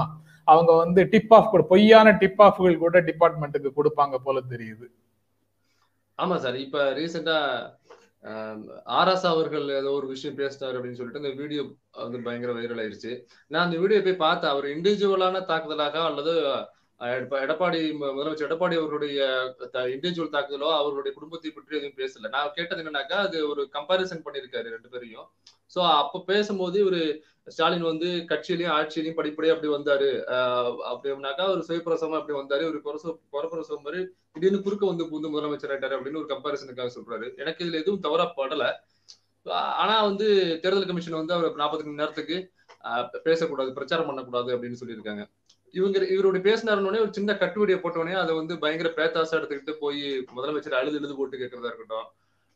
அவங்க 0.51 0.72
வந்து 0.84 1.01
டிப் 1.13 1.34
ஆஃப் 1.38 1.51
கூட 1.51 1.63
பொய்யான 1.72 2.16
டிப் 2.22 2.42
ஆஃப்கள் 2.48 2.84
கூட 2.86 3.00
டிபார்ட்மெண்ட்டுக்கு 3.10 3.78
கொடுப்பாங்க 3.80 4.18
போல 4.28 4.42
தெரியுது. 4.54 4.88
ஆமா 6.19 6.38
சார் 6.44 6.57
இப்ப 6.66 6.78
ரீசெண்டா 6.94 7.38
ஆர்எஸ் 9.00 9.28
அவர்கள் 9.34 9.66
ஏதோ 9.80 9.92
ஒரு 9.98 10.07
விஷயம் 10.07 10.38
பேசினார் 10.40 10.75
அப்படின்னு 10.78 11.00
சொல்லிட்டு 11.00 11.22
இந்த 11.24 11.34
வீடியோ 11.42 11.62
வந்து 12.04 12.18
பயங்கர 12.25 12.54
வைரல் 12.57 12.81
ஆயிருச்சு. 12.84 13.12
நான் 13.51 13.66
அந்த 13.66 13.78
வீடியோ 13.84 14.00
போய் 14.07 14.24
பார்த்தேன். 14.25 14.51
அவர் 14.51 14.66
இண்டிவிஜுவலான 14.74 15.42
தாக்குதலாக 15.51 15.96
அல்லது 16.10 16.34
எடப்பாடி 17.00 17.80
முதலமைச்சர் 18.01 18.48
எடப்பாடி 18.48 18.75
அவர்களுடைய 18.78 19.19
இண்டிவிஜுவல் 19.74 20.36
தாக்குதலோ 20.36 20.69
அவர்களுடைய 20.72 21.18
குடும்பத்தை 21.18 21.51
பற்றி 21.51 21.78
எதுவும் 21.78 21.98
பேசல. 21.98 22.30
நான் 22.30 22.51
கேட்டது 22.54 22.84
என்னன்னாக்கா 22.84 23.18
அது 23.25 23.50
ஒரு 23.50 23.69
கம்பாரிசன் 23.74 24.24
பண்ணியிருக்காரு 24.25 24.69
ரெண்டு 24.69 24.90
பேரையும். 24.90 25.28
சோ 25.75 25.80
அப்ப 25.80 26.24
பேசும்போது 26.25 26.86
ஒரு 26.86 27.24
ஸ்டாலின் 27.46 27.81
வந்து 27.81 28.07
கட்சியிலையும் 28.07 28.74
ஆட்சியிலையும் 28.80 29.19
படிப்படியே 29.19 29.54
அப்படி 29.54 29.69
வந்தாரு. 29.69 30.10
ஆஹ் 30.36 30.75
அப்படின்னாக்கா 30.92 31.48
ஒரு 31.50 31.63
சுயப்பிரசவமா 31.68 32.18
அப்படி 32.19 32.38
வந்தாரு. 32.40 32.68
ஒரு 32.68 32.81
குரசு 32.81 33.19
குறப்பிரசவம் 33.31 33.83
மாதிரி 33.83 34.07
திடீர்னு 34.31 34.62
குறுக்க 34.62 34.85
வந்து 34.85 35.09
புது 35.09 35.30
முதலமைச்சர் 35.30 35.71
ஆயிட்டாரு 35.71 35.97
அப்படின்னு 35.97 36.21
ஒரு 36.24 36.30
கம்பாரிசனுக்காக 36.30 36.90
சொல்றாரு. 37.00 37.38
எனக்கு 37.38 37.66
இதுல 37.66 37.74
எதுவும் 37.74 38.00
தவறா 38.00 38.33
படல. 38.38 38.74
ஆனா 39.50 40.04
வந்து 40.04 40.28
தேர்தல் 40.62 40.85
கமிஷன் 40.85 41.26
வந்து 41.26 41.33
அவர் 41.33 41.56
நாற்பத்தி 41.56 41.83
மணி 41.83 41.95
நேரத்துக்கு 41.95 42.52
பேசக்கூடாது 43.24 43.74
பிரச்சாரம் 43.74 44.06
பண்ணக்கூடாது 44.06 44.57
அப்படின்னு 44.57 44.76
சொல்லியிருக்காங்க. 44.85 45.24
இவங்க 45.71 46.06
இவருடைய 46.06 46.54
பேசினாருன்னு 46.54 46.99
ஒரு 46.99 47.07
சின்ன 47.11 47.33
கட்டுவடியை 47.33 47.80
போட்டோடனே 47.80 48.14
அதை 48.14 48.35
வந்து 48.35 48.59
பயங்கர 48.59 48.90
பேத்தாசா 48.90 49.33
எடுத்துக்கிட்டு 49.33 49.71
போய் 49.71 50.26
முதலமைச்சர் 50.35 50.71
அழுது 50.71 50.97
எழுது 50.97 51.16
போட்டு 51.16 51.38
கேட்கறதா 51.38 51.66
இருக்கட்டும். 51.66 52.06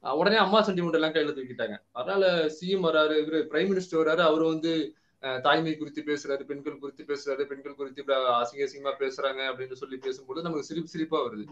ஆஹ் 0.04 0.16
உடனே 0.16 0.36
அம்மா 0.36 0.66
சென்டிமெண்ட் 0.66 0.94
எல்லாம் 0.94 1.12
கையில 1.12 1.40
தூக்கிட்டாங்க. 1.40 1.78
அதனால 1.92 2.46
சிஎம் 2.46 2.86
வராரு 2.88 3.16
இவரு 3.24 3.46
பிரைம் 3.52 3.72
மினிஸ்டர் 3.72 4.02
வராரு 4.02 4.18
அவரு 4.18 4.48
வந்து 4.48 4.94
தாய்மை 5.42 5.78
குறித்து 5.78 6.02
பேசுறாரு 6.02 6.44
பெண்கள் 6.44 6.80
குறித்து 6.80 7.04
பேசுறாரு 7.04 7.44
பெண்கள் 7.44 7.76
குறித்து 7.76 8.02
இப்படி 8.02 8.20
அசிங்க 8.20 8.68
அசிங்கமா 8.68 8.94
பேசுறாங்க 9.00 9.42
அப்படின்னு 9.52 9.74
சொல்லி 9.74 9.98
பேசும்போது 9.98 10.42
நமக்கு 10.42 10.64
சிரிப்பு 10.64 10.90
சிரிப்பா 10.90 11.26
வருது. 11.26 11.46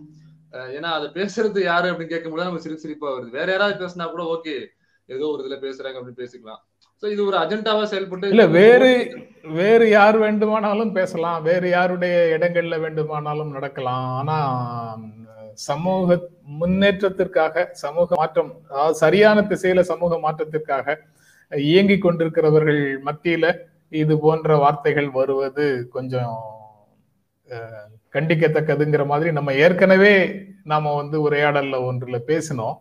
ஏன்னா 0.51 0.81
அதை 0.81 1.07
பேசுறது 1.09 1.61
யாரு 1.61 1.89
அப்படின்னு 1.89 2.05
கேட்கும்போது 2.05 2.43
நமக்கு 2.43 2.61
சிரிப்பு 2.61 2.81
சிரிப்பா 2.81 3.11
வருது. 3.11 3.29
வேற 3.29 3.51
யாராவது 3.51 3.85
பேசினா 3.85 4.09
கூட 4.09 4.39
ஓகே 4.39 4.65
ஏதோ 5.05 5.27
ஒரு 5.27 5.43
இதுல 5.43 5.63
பேசுறாங்க 5.63 5.95
அப்படின்னு 5.95 6.27
பேசிக்கலாம். 6.27 6.61
இது 7.03 7.21
ஒரு 7.27 7.37
அஜெண்டாவா 7.37 7.83
செயல்பட்டு 7.83 8.31
இல்ல 8.31 8.43
வேறு 8.57 8.89
வேறு 9.55 9.85
யார் 9.89 10.17
வேண்டுமானாலும் 10.17 10.91
பேசலாம். 10.91 11.39
வேறு 11.43 11.67
யாருடைய 11.69 12.15
இடங்கள்ல 12.35 12.75
வேண்டுமானாலும் 12.79 13.53
நடக்கலாம். 13.55 14.09
ஆனா 14.19 14.35
சமூக 15.67 16.17
முன்னேற்றத்திற்காக 16.59 17.63
சமூக 17.83 18.09
மாற்றம் 18.15 18.51
அதாவது 18.69 18.95
சரியான 18.95 19.41
திசையில 19.41 19.81
சமூக 19.91 20.19
மாற்றத்திற்காக 20.19 20.95
இயங்கி 21.51 21.97
கொண்டிருக்கிறவர்கள் 21.97 22.83
மத்தியில 23.07 23.45
இது 23.93 24.13
போன்ற 24.19 24.57
வார்த்தைகள் 24.57 25.09
வருவது 25.11 25.65
கொஞ்சம் 25.89 26.37
கண்டிக்கத்தக்கதுங்கிற 28.13 29.03
மாதிரி 29.05 29.29
நம்ம 29.31 29.53
ஏற்கனவே 29.65 30.13
நாம 30.63 30.93
வந்து 30.95 31.17
உரையாடல்ல 31.21 31.75
ஒன்றுல 31.89 32.17
பேசினோம். 32.27 32.77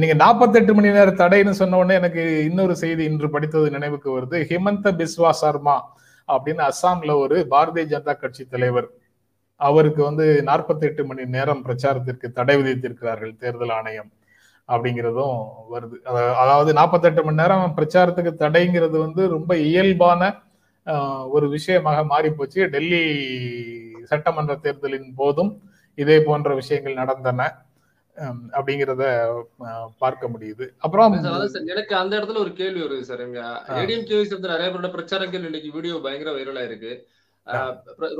நீங்க 0.00 0.14
நாற்பத்தெட்டு 0.22 0.72
மணி 0.76 0.88
நேர 0.96 1.10
தடைன்னு 1.20 1.52
சொன்ன 1.60 1.78
உடனே 1.82 1.94
எனக்கு 2.00 2.22
இன்னொரு 2.48 2.74
செய்தி 2.80 3.02
இன்று 3.10 3.28
படித்தது 3.34 3.68
நினைவுக்கு 3.76 4.08
வருது. 4.16 4.38
ஹிமந்த 4.50 4.90
பிஸ்வா 4.98 5.30
சர்மா 5.42 5.76
அப்படின்னு 6.28 6.62
அஸ்ஸாம்ல 6.68 7.12
ஒரு 7.22 7.36
பாரதிய 7.52 7.84
ஜனதா 7.92 8.14
கட்சி 8.22 8.44
தலைவர். 8.54 8.88
அவருக்கு 9.60 10.00
வந்து 10.08 10.24
48 10.50 11.02
மணி 11.10 11.24
நேரம் 11.36 11.62
பிரச்சாரத்திற்கு 11.66 12.28
தடை 12.38 12.56
விதித்திருக்கிறார்கள் 12.60 13.32
தேர்தல் 13.42 13.74
ஆணையம் 13.78 14.10
அப்படிங்கிறதும் 14.68 15.36
வருது. 15.74 15.96
அதாவது 16.42 16.70
48 16.80 17.24
மணி 17.26 17.40
நேரம் 17.42 17.76
பிரச்சாரத்துக்கு 17.78 18.32
தடைங்கிறது 18.44 18.96
வந்து 19.06 19.22
ரொம்ப 19.36 19.52
இயல்பான 19.68 20.32
ஒரு 21.36 21.46
விஷயமாக 21.56 22.02
மாறி 22.12 22.28
போச்சு 22.32 22.60
டெல்லி 22.74 23.02
சட்டமன்ற 24.10 24.54
தேர்தலின் 24.66 25.08
போதும் 25.20 25.52
இதே 25.98 26.18
போன்ற 26.28 26.50
விஷயங்கள் 26.60 27.00
நடந்தன. 27.02 27.40
அப்படிங்கிறத 28.58 29.02
பார்க்க 29.98 30.28
முடியுது. 30.28 30.66
அப்புறம் 30.78 31.16
எனக்கு 31.74 31.94
அந்த 31.96 32.14
இடத்துல 32.18 32.42
ஒரு 32.44 32.52
கேள்வி 32.52 32.82
வருது 32.82 33.06
சார். 33.10 33.20
எங்க 33.20 33.40
ஏடிஎம்கே 33.80 34.18
சேர்ந்த 34.30 34.48
நிறைய 34.48 34.70
பேரோட 34.72 34.90
பிரச்சாரங்கள் 34.96 35.44
இன்னைக்கு 35.44 35.70
வீடியோ 35.72 35.98
பயங்கர 36.06 36.34
வைரலா 36.36 36.64
இருக்கு 36.70 36.92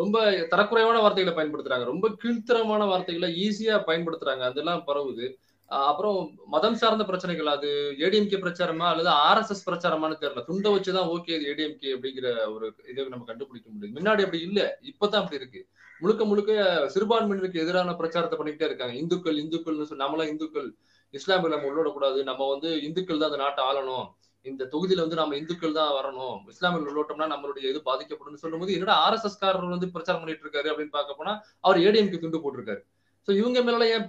ரொம்ப 0.02 0.16
தரக்குறைவான 0.52 1.00
வார்த்தைகளை 1.04 1.32
பயன்படுத்துறாங்க. 1.38 1.84
ரொம்ப 1.92 2.10
கீழ்த்தரமான 2.22 2.82
வார்த்தைகளை 2.92 3.30
ஈஸியா 3.46 3.76
பயன்படுத்துறாங்க. 3.90 4.44
அதெல்லாம் 4.50 4.84
பரவுது. 4.86 5.26
அப்புறம் 5.68 6.18
மதம் 6.46 6.74
சார்ந்த 6.74 7.04
பிரச்சனைகள் 7.04 7.46
அது 7.46 7.68
ஏடிஎம்கே 7.98 8.38
பிரச்சாரமா 8.42 8.86
அல்லது 8.92 9.10
ஆர்எஸ்எஸ் 9.28 9.64
பிரச்சாரமானு 9.68 10.16
தெரியல. 10.20 10.42
துண்டை 10.44 10.70
வச்சுதான் 10.74 11.08
ஓகே 11.14 11.32
இது 11.36 11.48
ஏடிஎம்கே 11.52 11.88
அப்படிங்கிற 11.96 12.26
ஒரு 12.54 12.66
இதை 12.90 13.06
நம்ம 13.14 13.24
கண்டுபிடிக்க 13.24 13.68
முடியும் 13.70 13.96
முன்னாடி 13.98 14.24
அப்படி 14.26 14.40
இல்ல 14.48 14.60
இப்பதான் 14.82 15.22
அப்படி 15.22 15.40
இருக்கு. 15.40 15.62
முழுக்க 16.00 16.22
முழுக்க 16.24 16.52
சிறுபான்மையினருக்கு 16.94 17.62
எதிரான 17.64 17.94
பிரச்சாரத்தை 17.94 18.38
பண்ணிக்கிட்டே 18.38 18.68
இருக்காங்க. 18.70 18.94
இந்துக்கள் 18.94 19.40
இந்துக்கள்னு 19.44 19.88
சொல்லி 19.90 20.04
நம்மளாம் 20.04 20.32
இந்துக்கள் 20.34 20.68
இஸ்லாமிய 21.14 21.50
நம்ம 21.54 21.68
உள்ளோடக்கூடாது 21.70 22.18
நம்ம 22.30 22.48
வந்து 22.52 22.70
இந்துக்கள் 22.82 23.18
தான் 23.18 23.30
அந்த 23.30 23.42
நாட்டை 23.44 23.62
ஆளணும். 23.64 24.06
இந்த 24.42 24.64
தொகுதியில 24.72 25.04
வந்து 25.04 25.20
நம்ம 25.20 25.36
இந்துக்கள் 25.36 25.78
தான் 25.78 25.92
வரணும். 25.98 26.36
இஸ்லாமியில் 26.48 26.88
உள்ளோட்டோம்னா 26.90 27.28
நம்மளுடைய 27.34 27.64
இது 27.72 27.80
பாதிக்கப்படும். 27.82 28.42
சொல்லும் 28.42 28.60
போது 28.60 28.72
என்னடா 28.72 28.96
ஆர்எஸ்எஸ் 29.06 29.40
காரர் 29.40 29.74
வந்து 29.76 29.88
பிரச்சாரம் 29.94 30.20
பண்ணிட்டு 30.22 30.44
இருக்காரு 30.46 30.70
அப்படின்னு 30.72 30.96
பார்க்க 30.98 31.20
போனா 31.20 31.32
அவர் 31.60 31.78
ஏடிஎம்கே 31.78 32.20
துண்டு 32.24 32.42
போட்டிருக்காரு. 32.44 32.82
ஸோ 33.28 33.32
இவங்க 33.40 33.60
மேல 33.68 33.86
ஏன் 33.94 34.04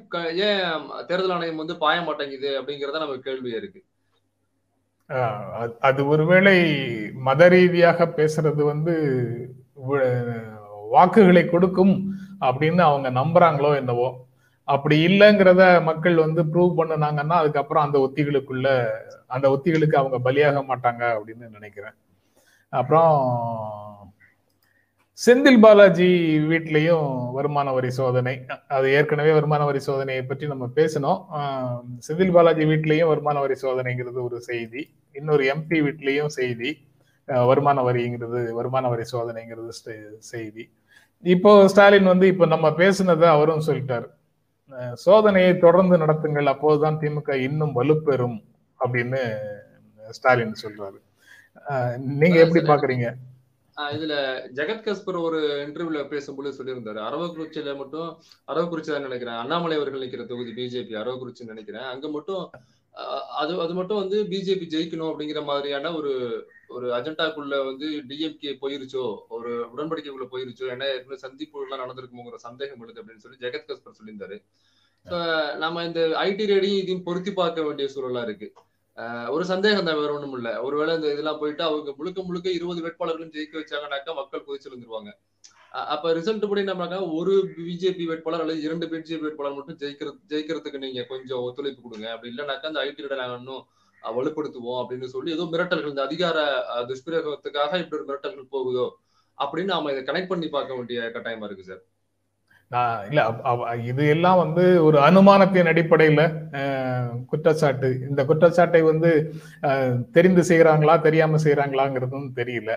ஏன் 0.48 0.74
தேர்தல் 1.10 1.34
ஆணையம் 1.36 1.62
வந்து 1.62 1.76
பாய 1.84 1.98
மாட்டேங்குது 2.08 2.50
அப்படிங்கிறத 2.60 3.00
நமக்கு 3.04 3.28
கேள்வியா 3.30 3.60
இருக்கு. 3.62 3.82
அது 5.88 6.02
ஒருவேளை 6.14 6.56
மத 7.28 7.42
ரீதியாக 7.54 8.08
பேசுறது 8.18 8.62
வந்து 8.72 8.94
வாக்குகளை 10.96 11.44
கொடுக்கும் 11.46 11.94
அப்படின்னு 12.48 12.82
அவங்க 12.90 13.10
நம்புறாங்களோ 13.20 13.72
என்னவோ. 13.82 14.08
அப்படி 14.68 14.96
இல்லைங்கிறத 15.08 15.64
மக்கள் 15.90 16.18
வந்து 16.26 16.42
ப்ரூவ் 16.54 16.72
பண்ணினாங்கன்னா 16.80 17.36
அதுக்கப்புறம் 17.42 17.86
அந்த 17.86 17.98
ஒத்திகளுக்குள்ள 18.06 18.68
அந்த 19.36 19.46
ஒத்திகளுக்கு 19.56 20.00
அவங்க 20.02 20.18
பலியாக 20.28 20.62
மாட்டாங்க 20.72 21.04
அப்படின்னு 21.18 21.48
நினைக்கிறேன். 21.58 21.96
அப்புறம் 22.74 23.14
செந்தில் 25.24 25.60
பாலாஜி 25.64 26.08
வீட்லயும் 26.50 27.06
வருமான 27.36 27.68
வரி 27.76 27.90
சோதனை. 27.98 28.34
அது 28.76 28.88
ஏற்கனவே 28.98 29.32
வருமான 29.38 29.62
வரி 29.66 29.80
சோதனையை 29.86 30.24
பற்றி 30.28 30.46
நம்ம 30.52 30.66
பேசினோம். 30.76 31.22
செந்தில் 32.08 32.34
பாலாஜி 32.36 32.66
வீட்லயும் 32.72 33.10
வருமான 33.12 33.38
வரி 33.44 33.56
சோதனைங்கிறது 33.62 34.20
ஒரு 34.26 34.40
செய்தி. 34.50 34.82
இன்னொரு 35.20 35.44
எம்பி 35.54 35.80
வீட்லயும் 35.86 36.32
செய்தி. 36.40 36.72
வருமான 37.50 37.78
வரிங்கிறது 37.88 38.42
வருமான 38.58 38.86
வரி 38.94 39.06
சோதனைங்கிறது 39.14 39.72
செய்தி. 40.32 40.66
இப்போ 41.24 41.54
ஸ்டாலின் 41.74 42.12
வந்து 42.12 42.28
இப்ப 42.34 42.46
நம்ம 42.54 42.70
பேசுனதை 42.82 43.28
அவரும் 43.36 43.66
சொல்லிட்டாரு. 43.68 44.08
சோதனையை 45.06 45.52
தொடர்ந்து 45.66 45.98
நடத்துங்கள் 46.04 46.52
அப்போதுதான் 46.54 47.00
திமுக 47.04 47.40
இன்னும் 47.48 47.74
வலுப்பெறும் 47.80 48.38
அப்படின்னு 48.80 49.22
ஸ்டாலின் 50.18 50.62
சொல்றாரு. 50.64 51.00
நீங்க 52.22 52.38
எப்படி 52.46 52.64
பாக்குறீங்க? 52.72 53.08
இதுல 53.96 54.14
ஜெகத் 54.58 54.86
கஸ்பர் 54.86 55.18
ஒரு 55.28 55.40
இன்டர்வியூல 55.66 56.00
பேசும்போது 56.14 56.52
சொல்லியிருந்தாரு. 56.58 57.00
அரவக்குறிச்சியில 57.10 57.74
மட்டும் 57.82 58.10
அரவக்குறிச்சி 58.52 58.92
தான் 58.94 59.08
நினைக்கிறேன். 59.08 59.40
அண்ணாமலை 59.44 59.78
அவர்கள் 59.80 60.04
நிற்கிற 60.04 60.26
தொகுதி 60.32 60.52
பிஜேபி 60.60 60.96
அரவக்குறிச்சி 61.02 61.52
நினைக்கிறேன். 61.52 61.88
அங்க 61.94 62.08
மட்டும் 62.18 62.44
அது 63.42 63.54
அது 63.64 63.74
மட்டும் 63.80 64.00
வந்து 64.02 64.18
பிஜேபி 64.32 64.66
ஜெயிக்கணும் 64.74 65.10
அப்படிங்கிற 65.10 65.42
மாதிரியான 65.50 65.92
ஒரு 65.98 66.14
ஒரு 66.76 66.88
அஜெண்டாக்குள்ள 66.98 67.56
வந்து 67.68 67.88
டிஎம்கே 68.10 68.54
போயிருச்சோ 68.62 69.04
ஒரு 69.36 69.52
உடன்படிக்கைக்குள்ள 69.74 70.28
போயிருச்சோ 70.32 70.66
ஏன்னா 70.74 70.88
ஏற்கனவே 70.94 71.20
சந்திப்பு 71.26 71.62
எல்லாம் 71.66 71.84
நடந்திருக்குமோங்கிற 71.84 72.40
சந்தேகம் 72.48 72.82
எழுது 72.86 73.02
அப்படின்னு 73.02 73.24
சொல்லி 73.26 73.44
ஜெகத் 73.46 73.70
கஸ்பர் 73.70 73.98
சொல்லியிருந்தாரு. 74.00 74.38
நம்ம 75.64 75.84
இந்த 75.90 76.02
ஐடி 76.26 76.46
ரேடியும் 76.54 76.82
இதையும் 76.82 77.06
பொருத்தி 77.10 77.34
பார்க்க 77.42 77.68
வேண்டிய 77.68 77.88
சூழலா 77.96 78.24
இருக்கு. 78.28 78.48
ஒரு 79.34 79.44
சந்தேகம் 79.52 79.88
தான் 79.88 80.00
வேற 80.02 80.12
ஒண்ணும் 80.14 80.36
இல்ல. 80.38 80.50
ஒருவேளை 80.66 80.92
இந்த 80.98 81.08
இதெல்லாம் 81.14 81.40
போயிட்டு 81.42 81.64
அவங்க 81.64 81.90
முழுக்க 81.98 82.20
முழுக்க 82.24 82.48
இருபது 82.58 82.84
வேட்பாளர்களும் 82.86 83.34
ஜெயிக்க 83.36 83.56
வச்சாங்கனாக்கா 83.60 84.14
மக்கள் 84.20 84.46
கொதிச்சு 84.48 84.74
வந்துருவாங்க. 84.74 85.10
அப்ப 85.94 86.12
ரிசல்ட் 86.20 86.50
படி 86.52 86.62
நம்ம 86.64 87.00
ஒரு 87.20 87.34
பிஜேபி 87.58 88.06
வேட்பாளர் 88.12 88.44
அல்லது 88.44 88.62
இரண்டு 88.68 88.86
பிஜேபி 88.94 89.24
வேட்பாளர் 89.26 89.58
மட்டும் 89.58 89.80
ஜெயிக்கிறது 89.82 90.20
ஜெயிக்கிறதுக்கு 90.32 90.84
நீங்க 90.86 91.02
கொஞ்சம் 91.14 91.44
ஒத்துழைப்பு 91.48 91.82
கொடுங்க. 91.82 92.08
அப்படி 92.14 92.32
இல்லைனாக்கா 92.34 92.70
அந்த 92.72 92.82
ஐடி 92.86 93.10
நாங்க 93.16 93.38
இன்னும் 93.42 93.64
வலுப்படுத்துவோம் 94.04 94.80
அப்படின்னு 94.82 95.08
சொல்லி 95.14 95.30
ஏதோ 95.36 95.46
மிரட்டல்கள் 95.54 95.94
இந்த 95.94 96.04
அதிகார 96.08 96.38
துஷ்பிரயோகத்துக்காக 96.92 97.80
இப்படி 97.82 97.98
ஒரு 98.00 98.08
மிரட்டல்கள் 98.10 98.54
போகுதோ 98.56 98.88
அப்படின்னு 99.38 99.74
நாம 99.74 99.92
இதை 99.92 100.02
கனெக்ட் 100.06 100.32
பண்ணி 100.32 100.48
பார்க்க 100.50 100.78
வேண்டிய 100.78 101.00
கட்டாயமா 101.16 101.48
இருக்கு 101.50 101.70
சார் 101.70 101.82
நான் 102.72 102.96
இல்ல 103.10 103.22
இது 103.90 104.04
எல்லாம் 104.14 104.40
வந்து 104.42 104.64
ஒரு 104.86 104.98
அனுமானத்தின் 105.08 105.70
அடிப்படையில 105.72 106.22
குற்றச்சாட்டு. 107.32 107.90
இந்த 108.10 108.22
குற்றச்சாட்டை 108.30 108.82
வந்து 108.90 109.12
தெரிந்து 110.16 110.44
செய்யறாங்களா 110.50 110.96
தெரியாம 111.06 111.40
செய்யறாங்களாங்கிறதும் 111.46 112.28
தெரியல. 112.40 112.72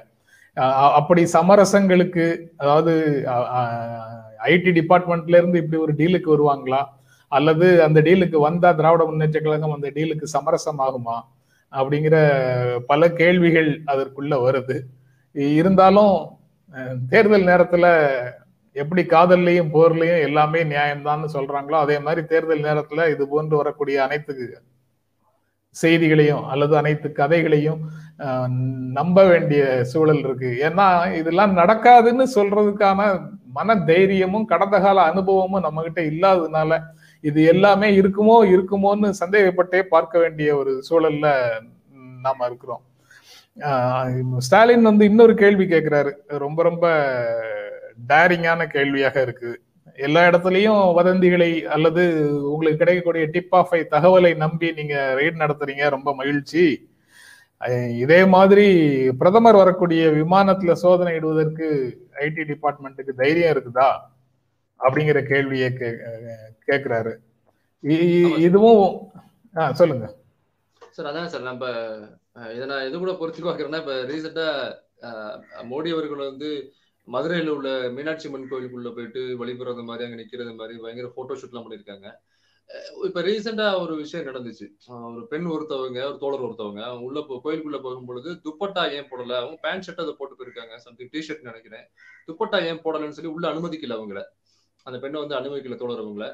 அப்படி 0.98 1.22
சமரசங்களுக்கு 1.34 2.24
அதாவது 2.62 2.92
ஐடி 4.52 4.70
டிபார்ட்மெண்ட்ல 4.78 5.40
இருந்து 5.40 5.60
இப்படி 5.62 5.80
ஒரு 5.86 5.92
டீலுக்கு 6.00 6.28
வருவாங்களா? 6.34 6.80
அல்லது 7.32 7.66
அந்த 7.86 7.98
டீலுக்கு 8.06 8.38
வந்தா 8.48 8.70
திராவிட 8.78 9.02
முன்னேற்ற 9.08 9.38
கழகம் 9.40 9.76
அந்த 9.76 9.88
டீலுக்கு 9.96 10.26
சமரசம் 10.36 10.80
ஆகுமா 10.86 11.16
அப்படிங்கிற 11.72 12.16
பல 12.90 13.08
கேள்விகள் 13.20 13.70
அதற்குள்ள 13.92 14.34
வருது. 14.46 14.76
இருந்தாலும் 15.60 16.14
தேர்தல் 17.12 17.48
நேரத்துல 17.50 17.86
எப்படி 18.76 19.02
காதல்லையும் 19.12 19.72
போர்லையும் 19.74 20.24
எல்லாமே 20.28 20.60
நியாயம்தான்னு 20.72 21.28
சொல்றாங்களோ 21.36 21.78
அதே 21.84 21.96
மாதிரி 22.06 22.22
தேர்தல் 22.32 22.66
நேரத்துல 22.68 23.06
இது 23.14 23.22
போன்று 23.28 23.54
வரக்கூடிய 23.56 23.96
அனைத்து 24.06 24.34
செய்திகளையும் 25.76 26.44
அல்லது 26.52 26.74
அனைத்து 26.78 27.08
கதைகளையும் 27.18 27.80
நம்ப 28.98 29.18
வேண்டிய 29.24 29.62
சூழல் 29.92 30.22
இருக்கு. 30.24 30.48
ஏன்னா 30.68 30.86
இதெல்லாம் 31.18 31.52
நடக்காதுன்னு 31.58 32.24
சொல்றதுக்கான 32.36 33.00
மன 33.58 33.76
தைரியமும் 33.90 34.48
கடந்த 34.52 34.76
கால 34.80 35.04
அனுபவமும் 35.10 35.64
நம்ம 35.66 35.82
கிட்ட 35.82 36.00
இல்லாததுனால 36.10 36.78
இது 37.24 37.40
எல்லாமே 37.52 37.88
இருக்குமோ 38.00 38.36
இருக்குமோன்னு 38.54 39.10
சந்தேகப்பட்டே 39.22 39.80
பார்க்க 39.94 40.14
வேண்டிய 40.18 40.50
ஒரு 40.56 40.72
சூழல்ல 40.88 41.28
நாம 42.26 42.46
இருக்கிறோம். 42.46 42.82
ஸ்டாலின் 44.46 44.88
வந்து 44.90 45.04
இன்னொரு 45.10 45.34
கேள்வி 45.34 45.64
கேட்கிறாரு 45.64 46.12
ரொம்ப 46.44 46.60
ரொம்ப 46.62 46.84
டேரிங்கான 48.08 48.66
கேள்வியாக 48.74 49.16
இருக்கு. 49.26 49.50
எல்லா 50.06 50.20
இடத்துலயும் 50.28 50.82
வதந்திகளை 50.98 51.50
அல்லது 51.74 52.02
உங்களுக்கு 52.52 52.80
கிடைக்கக்கூடிய 52.82 53.24
டிப் 53.34 53.54
ஆஃப் 53.60 53.72
ஐ 53.78 53.80
தகவலை 53.94 54.32
நம்பி 54.42 54.68
நீங்க 54.78 54.96
ரெய்ட் 55.18 55.42
நடத்துறீங்க 55.42 55.84
ரொம்ப 55.96 56.14
மகிழ்ச்சி. 56.20 56.64
இதே 58.02 58.20
மாதிரி 58.34 58.66
பிரதமர் 59.20 59.60
வரக்கூடிய 59.62 60.02
விமானத்துல 60.20 60.74
சோதனை 60.84 61.12
இடுவதற்கு 61.18 61.66
ஐடி 62.26 62.44
டிபார்ட்மெண்ட்டுக்கு 62.52 63.12
தைரியம் 63.22 63.52
இருக்குதா? 63.54 63.88
அப்படிங்கிற 64.80 65.20
கேள்வியை 65.32 65.68
கேக்குறாரு. 66.68 67.12
இதுவும் 68.46 68.84
சொல்லுங்க. 69.80 70.06
சார் 70.96 71.08
அதான் 71.10 71.30
சார் 71.32 71.48
நம்ம 71.50 71.66
இதை 72.56 72.64
நான் 72.70 72.86
இது 72.88 72.96
கூட 72.98 73.12
பொறுத்து 73.20 73.46
பார்க்குறேன்னா 73.46 73.80
இப்ப 73.82 73.94
ரீசெண்டா 74.10 74.48
மோடி 75.70 75.90
அவர்கள் 75.96 76.28
வந்து 76.30 76.50
மதுரையில் 77.08 77.52
உள்ள 77.54 77.68
மீனாட்சி 77.96 78.26
அம்மன் 78.28 78.50
கோயிலுக்குள்ள 78.50 78.90
போயிட்டு 78.96 79.20
வழிபடுறது 79.40 79.84
மாதிரி 79.88 80.04
அங்கே 80.06 80.18
நிற்கிறது 80.20 80.52
மாதிரி 80.60 80.74
பயங்கர 80.82 81.08
ஃபோட்டோ 81.14 81.36
ஷூட்லாம் 81.40 81.64
பண்ணியிருக்காங்க. 81.64 82.08
இப்போ 82.70 83.06
இப்ப 83.08 83.20
ரீசெண்டா 83.26 83.66
ஒரு 83.82 83.94
விஷயம் 84.00 84.26
நடந்துச்சு. 84.26 84.66
ஒரு 85.12 85.22
பெண் 85.30 85.48
ஒருத்தவங்க 85.54 86.00
ஒரு 86.10 86.18
தோழர் 86.24 86.44
ஒருத்தவங்க 86.46 86.80
அவங்க 86.88 87.04
உள்ள 87.08 87.20
கோயிலுக்குள்ள 87.44 87.78
போகும்பொழுது 87.86 88.32
துப்பட்டா 88.44 88.82
ஏன் 88.96 89.08
போடல? 89.12 89.32
அவங்க 89.42 89.56
பேண்ட் 89.64 89.84
ஷர்ட் 89.86 90.02
அதை 90.04 90.14
போட்டு 90.18 90.38
போயிருக்காங்க. 90.38 90.76
சம்திங் 90.84 91.10
டி 91.14 91.22
ஷர்ட் 91.28 91.48
நினைக்கிறேன். 91.48 91.86
துப்பட்டா 92.28 92.60
ஏன் 92.68 92.82
போடலன்னு 92.84 93.16
சொல்லி 93.18 93.32
உள்ள 93.36 93.46
அனுமதிக்கல 93.52 93.98
அவங்கள. 94.00 94.22
அந்த 94.86 94.98
பெண்ணை 95.04 95.18
வந்து 95.24 95.38
அனுமதிக்கல 95.40 95.78
தோழர் 95.82 96.04
அவங்கள. 96.04 96.28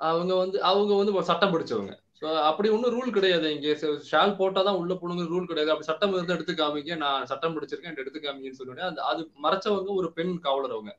அவங்க 0.00 0.32
வந்து 0.42 0.58
அவங்க 0.70 0.92
வந்து 1.00 1.24
சட்டம் 1.30 1.54
படிச்சவங்க. 1.54 1.94
ஸோ 2.22 2.28
அப்படி 2.48 2.68
ஒன்றும் 2.74 2.94
ரூல் 2.96 3.14
கிடையாது. 3.16 3.48
இங்கே 3.56 3.72
ஷால் 4.10 4.38
போட்டால் 4.38 4.66
தான் 4.68 4.78
உள்ள 4.80 4.92
போகணுங்க 4.94 5.26
ரூல் 5.34 5.50
கிடையாது. 5.50 5.72
அப்படி 5.72 5.88
சட்டம் 5.90 6.14
இருந்து 6.14 6.34
எடுத்து 6.36 6.54
காமிக்க 6.60 6.96
நான் 7.04 7.28
சட்டம் 7.32 7.54
படிச்சிருக்கேன் 7.56 8.00
எடுத்து 8.02 8.20
காமிங்கன்னு 8.24 8.60
சொல்லுவேன் 8.60 9.00
அது 9.10 9.20
மறைச்சவங்க 9.44 9.92
ஒரு 10.00 10.10
பெண் 10.18 10.34
காவலர் 10.46 10.74
அவங்க 10.76 10.92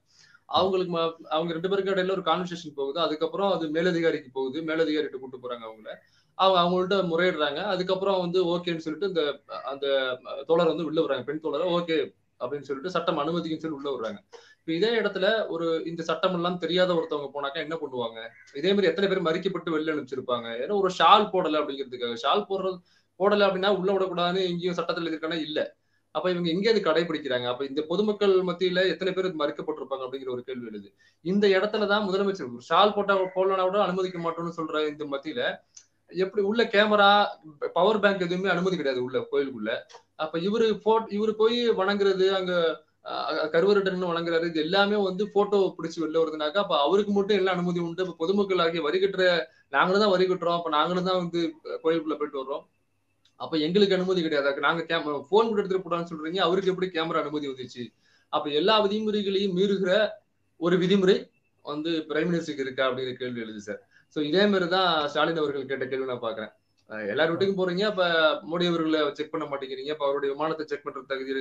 அவங்களுக்கு 0.50 0.94
அவங்க 1.36 1.52
ரெண்டு 1.56 1.70
பேருக்கு 1.72 1.94
இடையில 1.94 2.16
ஒரு 2.18 2.24
கான்வர்சேஷன் 2.30 2.78
போகுது. 2.80 2.98
அதுக்கப்புறம் 3.06 3.52
அது 3.56 3.66
மேலதிகாரிக்கு 3.76 4.30
போகுது. 4.38 4.60
மேலதிகாரிகிட்ட 4.70 5.20
கூட்டு 5.24 5.44
போறாங்க 5.44 5.66
அவங்கள. 5.70 5.90
அவங்க 6.38 6.58
அவங்கள்ட்ட 6.62 6.98
முறையிடுறாங்க. 7.12 7.60
அதுக்கப்புறம் 7.74 8.22
வந்து 8.26 8.40
ஓகேன்னு 8.54 8.86
சொல்லிட்டு 8.86 9.10
இந்த 9.12 9.24
அந்த 9.72 9.86
தோழர் 10.50 10.72
வந்து 10.72 10.88
உள்ள 10.90 11.00
விடுறாங்க. 11.02 11.26
பெண் 11.30 11.44
தோழரை 11.46 11.68
ஓகே 11.78 11.98
அப்படின்னு 12.42 12.68
சொல்லிட்டு 12.68 12.94
சட்டம் 12.96 13.22
அனுமதிக்குன்னு 13.24 13.64
சொல்லி 13.64 13.80
உள்ள 13.80 13.90
வர்றாங்க 13.96 14.20
இப்ப 14.70 14.78
இதே 14.78 15.00
இடத்துல 15.00 15.48
ஒரு 15.48 15.84
இந்த 15.86 16.04
சட்டம் 16.04 16.34
எல்லாம் 16.34 16.58
தெரியாத 16.58 16.90
ஒருத்தவங்க 16.94 17.30
போனாக்கா 17.36 17.56
என்ன 17.56 17.76
பண்ணுவாங்க? 17.76 18.18
இதே 18.54 18.70
மாதிரி 18.70 18.88
எத்தனை 18.88 19.08
பேர் 19.10 19.22
மறிக்கப்பட்டு 19.22 19.70
வெளில 19.76 19.94
அனுப்பிச்சிருப்பாங்க. 19.94 20.48
ஏன்னா 20.64 20.74
ஒரு 20.82 20.90
ஷால் 21.00 21.26
போடல 21.34 21.60
அப்படிங்கிறதுக்காக. 21.62 22.18
ஷால் 22.24 22.44
போடுறது 22.50 22.78
போடல 23.20 23.46
அப்படின்னா 23.48 23.70
உள்ள 23.78 23.90
விடக்கூடாதுன்னு 23.94 24.42
எங்கேயும் 24.50 24.74
சட்டத்தில் 24.74 25.10
இருக்கானா? 25.12 25.38
இல்ல. 25.40 25.60
அப்ப 26.16 26.32
இவங்க 26.32 26.50
எங்க 26.50 26.70
அது 26.70 26.80
கடைபிடிக்கிறாங்க 26.80 27.44
அப்ப 27.44 27.66
இந்த 27.66 27.82
பொதுமக்கள் 27.88 28.36
மத்தியில 28.44 28.84
எத்தனை 28.88 29.14
பேர் 29.14 29.40
மறுக்கப்பட்டிருப்பாங்க 29.42 30.06
அப்படிங்கிற 30.06 30.30
ஒரு 30.30 30.44
கேள்வி 30.44 30.68
எழுது. 30.68 30.90
இந்த 31.26 31.48
இடத்துலதான் 31.48 32.06
முதலமைச்சர் 32.10 32.52
ஒரு 32.52 32.68
ஷால் 32.70 32.94
போட்டா 32.94 33.16
போடலனா 33.36 33.62
கூட 33.62 33.82
அனுமதிக்க 33.84 34.20
மாட்டோம்னு 34.20 34.58
சொல்ற 34.60 34.88
இந்த 34.88 35.06
மத்தியில 35.06 35.42
எப்படி 36.12 36.42
உள்ள 36.42 36.64
கேமரா 36.64 37.10
பவர் 37.74 38.00
பேங்க் 38.00 38.26
எதுவுமே 38.28 38.50
அனுமதி 38.50 38.78
கிடையாது 38.78 39.04
உள்ள 39.04 39.18
கோயிலுக்குள்ள. 39.32 39.74
அப்ப 40.16 40.40
இவரு 40.40 40.70
போட் 40.84 41.10
இவரு 41.18 41.32
போய் 41.32 41.60
வணங்குறது 41.72 42.28
அங்க 42.30 42.54
கருவருடன் 43.54 44.10
வழங்குறாரு. 44.12 44.46
இது 44.52 44.60
எல்லாமே 44.66 44.98
வந்து 45.10 45.24
போட்டோ 45.36 45.60
பிடிச்சி 45.78 46.00
வெளில 46.04 46.18
வருதுனாக்கா 46.22 46.60
அப்ப 46.64 46.76
அவருக்கு 46.86 47.14
மட்டும் 47.18 47.40
எல்லாம் 47.42 47.56
அனுமதி 47.58 47.80
உண்டு. 47.86 48.04
இப்ப 48.06 48.18
பொதுமக்கள் 48.24 48.64
ஆகிய 48.66 48.82
வரி 48.88 49.00
கட்டுற 49.04 49.24
நாங்களும் 49.76 50.04
தான் 50.04 50.14
வரி 50.16 50.26
கட்டுறோம். 50.32 50.58
அப்ப 50.60 50.70
நாங்களும் 50.78 51.08
தான் 51.10 51.20
வந்து 51.24 51.40
கோயிலுக்குள்ள 51.84 52.18
போயிட்டு 52.20 52.42
வர்றோம். 52.42 52.64
அப்ப 53.40 53.58
எங்களுக்கு 53.66 53.98
அனுமதி 53.98 54.22
கிடையாது. 54.26 54.66
நாங்க 54.68 54.82
கேமரா 54.92 55.20
போன் 55.32 55.50
கூட 55.50 55.60
எடுத்துட்டு 55.62 55.86
போடான்னு 55.86 56.10
சொல்றீங்க. 56.12 56.40
அவருக்கு 56.48 56.72
எப்படி 56.74 56.90
கேமரா 56.98 57.22
அனுமதி 57.24 57.48
வந்துச்சு? 57.52 57.84
அப்ப 58.34 58.50
எல்லா 58.60 58.76
விதிமுறைகளையும் 58.86 59.56
மீறுகிற 59.60 59.92
ஒரு 60.62 60.76
விதிமுறை 60.84 61.18
வந்து 61.66 61.92
பிரைம் 62.10 62.30
மினிஸ்டருக்கு 62.30 62.66
இருக்கா? 62.66 62.84
அப்படிங்கிற 62.88 63.16
கேள்வி 63.22 63.44
எழுது 63.46 63.62
சார் 63.68 63.82
சோ 64.16 64.20
இதே 64.30 64.44
மாதிரி 64.52 64.68
தான் 64.76 64.90
ஸ்டாலின் 65.12 65.42
அவர்கள் 65.42 65.70
கேட்ட 65.72 65.86
கேள்வி 65.90 66.12
நான் 66.12 66.26
பாக்குறேன் 66.28 66.52
எல்லார் 67.14 67.32
வீட்டுக்கும் 67.32 67.60
போறீங்க 67.60 67.84
அப்ப 67.90 68.04
மோடி 68.52 68.66
அவர்களை 68.70 69.00
செக் 69.18 69.32
பண்ண 69.34 69.46
மாட்டேங்கிறீங்க 69.50 69.92
அப்ப 69.96 70.06
அவருடைய 70.08 70.30
விமானத்தை 70.34 70.64
செக் 70.70 70.86
பண்ற 70.86 71.02
தகுதி 71.12 71.34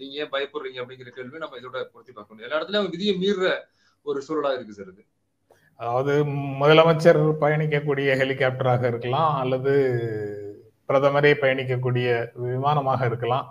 நீங்க 0.00 0.14
ஏன் 0.22 0.32
பயப்படுறீங்க 0.32 0.78
அப்படிங்கிற 0.82 1.10
கேள்வி 1.18 1.42
நம்ம 1.42 1.58
இதோட 1.60 1.76
பொருத்தி 1.92 2.12
பார்க்கணும். 2.12 2.44
எல்லா 2.46 2.58
இடத்துலயும் 2.58 2.90
விதியை 2.94 3.14
மீறுற 3.22 3.50
ஒரு 4.06 4.18
சூழலா 4.26 4.50
இருக்கு 4.56 4.78
சார் 4.78 4.90
இது. 4.92 5.04
அதாவது 5.80 6.12
முதலமைச்சர் 6.62 7.20
பயணிக்கக்கூடிய 7.42 8.08
ஹெலிகாப்டராக 8.20 8.82
இருக்கலாம் 8.92 9.32
அல்லது 9.42 9.72
பிரதமரே 10.88 11.32
பயணிக்கக்கூடிய 11.42 12.08
விமானமாக 12.54 13.06
இருக்கலாம். 13.10 13.46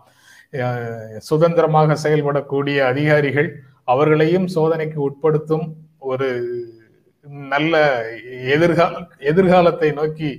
சுதந்திரமாக 1.30 1.98
செயல்படக்கூடிய 2.04 2.78
அதிகாரிகள் 2.92 3.50
அவர்களையும் 3.94 4.48
சோதனைக்கு 4.56 5.00
உட்படுத்தும் 5.08 5.66
ஒரு 6.12 6.28
நல்ல 7.54 7.76
எதிர்கால 8.56 9.00
எதிர்காலத்தை 9.32 9.90
நோக்கி 10.00 10.30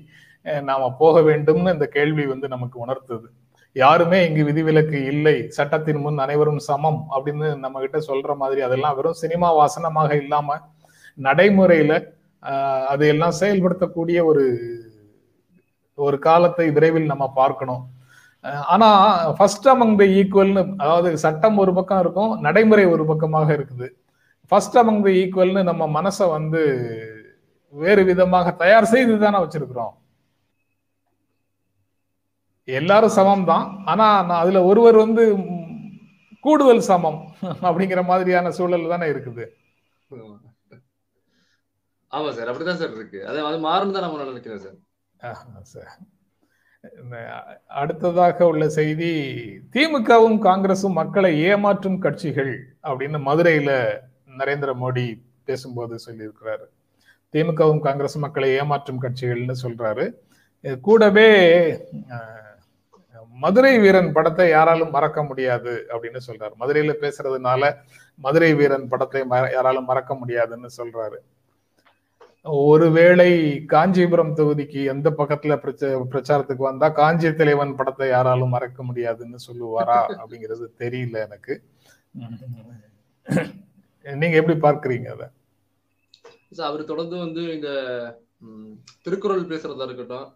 நாம 0.69 0.91
போக 1.00 1.21
வேண்டும்னு 1.29 1.75
இந்த 1.76 1.87
கேள்வி 1.97 2.25
வந்து 2.33 2.47
நமக்கு 2.55 2.76
உணர்த்துது. 2.85 3.29
யாருமே 3.76 4.19
இங்கு 4.26 4.43
விதிவிலக்கு 4.49 4.99
இல்லை. 5.12 5.37
சட்டத்தின் 5.57 6.03
முன் 6.05 6.23
அனைவரும் 6.25 6.61
சமம் 6.69 7.00
அப்படின்னு 7.15 7.49
நம்ம 7.65 7.81
கிட்ட 7.85 7.99
சொல்ற 8.11 8.35
மாதிரி 8.43 8.61
அதெல்லாம் 8.67 8.97
வெறும் 8.99 9.21
சினிமா 9.23 9.49
வாசனமாக 9.61 10.11
இல்லாம 10.23 10.59
நடைமுறையில 11.19 11.93
அது 12.93 13.05
எல்லாம் 13.12 13.37
செயல்படுத்தக்கூடிய 13.41 14.19
ஒரு 14.31 14.45
ஒரு 15.99 16.17
காலத்தை 16.29 16.67
விரைவில் 16.76 17.12
நம்ம 17.12 17.26
பார்க்கணும். 17.41 17.83
ஆனா 18.73 18.88
ஃபர்ஸ்ட் 19.37 19.69
அமங் 19.73 19.95
த 20.00 20.05
ஈக்குவல்னு 20.21 20.62
அதாவது 20.83 21.11
சட்டம் 21.25 21.61
ஒரு 21.62 21.73
பக்கம் 21.79 22.00
இருக்கும் 22.05 22.33
நடைமுறை 22.47 22.85
ஒரு 22.95 23.05
பக்கமாக 23.11 23.49
இருக்குது. 23.59 23.87
ஃபர்ஸ்ட் 24.53 24.76
அமங் 24.83 25.00
த 25.07 25.11
ஈக்குவல்னு 25.21 25.62
நம்ம 25.71 25.83
மனசை 25.99 26.26
வந்து 26.37 26.61
வேறு 27.75 28.03
விதமாக 28.11 28.53
தயார் 28.62 28.93
செய்து 28.95 29.15
தானே 29.25 29.38
வச்சிருக்கிறோம். 29.45 29.95
எல்லாரும் 32.68 33.16
சமம் 33.18 33.46
தான் 33.50 33.66
ஆனா 33.92 34.06
அதுல 34.42 34.62
ஒருவர் 34.70 34.96
வந்து 35.04 35.25
கூடுதல் 36.44 36.88
சமம் 36.88 37.20
அப்படிங்கிற 37.68 38.00
மாதிரியான 38.11 38.50
சூழல் 38.56 38.92
தானே 38.94 39.06
இருக்குது. 39.12 39.44
ஆமா 42.12 42.28
சார் 42.37 42.50
அப்படிதான் 42.50 42.80
சார் 42.80 42.94
இருக்கு. 42.99 43.20
அது 43.28 43.38
அது 43.49 43.58
மாறும் 43.68 43.94
தான் 43.94 44.04
நம்ம 44.04 44.26
நினைக்கிறேன் 44.32 44.64
சார். 44.66 44.76
அடுத்ததாக 47.80 48.46
உள்ள 48.50 48.64
செய்தி 48.78 49.12
திமுகவும் 49.75 50.38
காங்கிரசும் 50.46 50.99
மக்களை 51.00 51.32
ஏமாற்றும் 51.50 51.99
கட்சிகள் 52.04 52.52
அப்படின்னு 52.88 53.18
மதுரையில 53.28 53.70
நரேந்திர 54.40 54.70
மோடி 54.82 55.06
பேசும்போது 55.49 55.94
சொல்லியிருக்கிறாரு. 56.06 56.66
திமுகவும் 57.35 57.85
காங்கிரஸ் 57.87 58.18
மக்களை 58.24 58.48
ஏமாற்றும் 58.61 59.02
கட்சிகள்னு 59.05 59.57
சொல்றாரு. 59.64 60.07
கூடவே 60.87 61.31
மதுரை 63.37 63.72
வீரன் 63.85 64.12
படத்தை 64.16 64.46
யாராலும் 64.51 64.92
மறக்க 64.96 65.20
முடியாது 65.29 65.72
அப்படின்னு 65.92 66.20
சொல்றாரு. 66.27 66.55
மதுரையில 66.61 66.92
பேசுறதுனால 67.05 67.62
மதுரை 68.18 68.51
வீரன் 68.59 68.90
படத்தை 68.92 69.22
யாராலும் 69.57 69.88
மறக்க 69.90 70.14
முடியாதுன்னு 70.20 70.70
சொல்றாரு. 70.79 71.18
ஒருவேளை 72.68 73.31
காஞ்சிபுரம் 73.72 74.37
தொகுதிக்கு 74.38 74.81
எந்த 74.92 75.09
பக்கத்துல 75.20 75.55
பிரச்சாரத்துக்கு 76.12 76.62
வந்தா 76.68 76.88
காஞ்சி 77.01 77.31
தலைவன் 77.40 77.77
படத்தை 77.79 78.09
யாராலும் 78.09 78.55
மறக்க 78.57 78.83
முடியாதுன்னு 78.88 79.38
சொல்லுவாரா 79.46 79.99
அப்படிங்கிறது 80.20 80.66
தெரியல 80.83 81.16
எனக்கு. 81.27 81.55
நீங்க 84.07 84.37
எப்படி 84.40 84.57
பார்க்கறீங்க 84.66 85.09
அத? 85.14 85.25
அவர் 86.68 86.90
தொடர்ந்து 86.90 87.16
வந்து 87.25 87.42
இந்த 87.57 87.70
திருக்குறள் 89.05 89.51
பேசுறதா 89.53 89.87
இருக்கட்டும் 89.88 90.29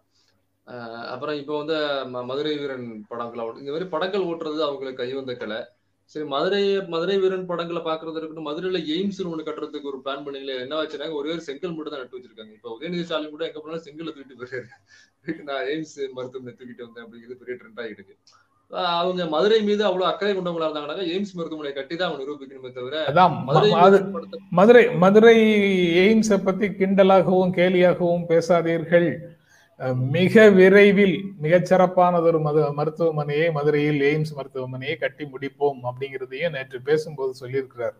அப்புறம் 1.13 1.37
இப்போ 1.41 1.53
வந்து 1.61 1.77
மதுரை 2.29 2.51
வீரன் 2.61 2.89
படங்கள் 3.11 3.59
இந்த 3.61 3.71
மாதிரி 3.73 3.87
படங்கள் 3.93 4.27
ஓட்டுறது 4.29 4.59
அவங்களுக்கு 4.67 5.01
கைவந்த 5.01 5.33
கலை. 5.41 5.59
சரி 6.13 6.25
மதுரை 6.33 6.61
மதுரை 6.93 7.15
வீரன் 7.23 7.49
படங்களை 7.49 7.81
பாக்குறது 7.87 8.17
இருக்கட்டும் 8.19 8.47
மதுரையில 8.49 8.79
எய்ம்ஸ் 8.95 9.19
ஒண்ணு 9.31 9.45
கட்டுறதுக்கு 9.47 9.91
ஒரு 9.91 9.99
பிளான் 10.05 10.23
பண்ணீங்களே 10.25 10.55
என்ன 10.63 10.79
வச்சுனா 10.79 11.07
ஒரே 11.19 11.29
ஒரு 11.35 11.43
செங்கல் 11.47 11.75
மட்டும் 11.75 11.93
தான் 11.93 12.01
நட்டு 12.03 12.17
வச்சிருக்காங்க. 12.17 12.53
இப்ப 12.57 12.69
உதயநிதி 12.75 13.05
ஸ்டாலின் 13.07 13.33
கூட 13.35 13.43
எங்க 13.49 13.59
போனாலும் 13.59 13.85
செங்கலை 13.87 14.11
தூக்கிட்டு 14.15 14.39
போயிருக்காரு 14.41 15.47
நான் 15.49 15.67
எய்ம்ஸ் 15.73 15.97
மருத்துவமனை 16.17 16.53
தூக்கிட்டு 16.59 16.85
வந்தேன் 16.87 17.05
அப்படிங்கிறது 17.05 17.39
பெரிய 17.41 17.55
ட்ரெண்ட் 17.61 17.93
இருக்கு 17.95 18.15
அவங்க 18.99 19.21
மதுரை 19.35 19.59
மீது 19.69 19.83
அவ்வளவு 19.87 20.09
அக்கறை 20.09 20.33
கொண்டவங்களா 20.33 20.67
இருந்தாங்கன்னா 20.67 21.07
எய்ம்ஸ் 21.13 21.35
மருத்துவமனை 21.37 21.73
கட்டி 21.77 21.95
தான் 21.95 22.09
அவங்க 22.09 22.23
நிரூபிக்கணுமே 22.23 22.71
தவிர 22.77 22.95
மதுரை 24.59 24.83
மதுரை 25.05 25.37
எய்ம்ஸை 26.05 26.39
பத்தி 26.47 26.69
கிண்டலாகவும் 26.79 27.53
கேலியாகவும் 27.59 28.25
பேசாதீர்கள். 28.31 29.09
மிக 30.15 30.43
விரைவில் 30.57 31.15
மிகச்சிறப்பானதொரு 31.43 32.39
மது 32.47 32.61
மருத்துவமனையை 32.79 33.47
மதுரையில் 33.57 34.01
எய்ம்ஸ் 34.09 34.33
மருத்துவமனையை 34.37 34.95
கட்டி 35.03 35.23
முடிப்போம் 35.25 35.79
அப்படிங்கிறதையும் 35.89 36.55
நேற்று 36.55 36.79
பேசும்போது 36.89 37.33
சொல்லியிருக்கிறார். 37.41 37.95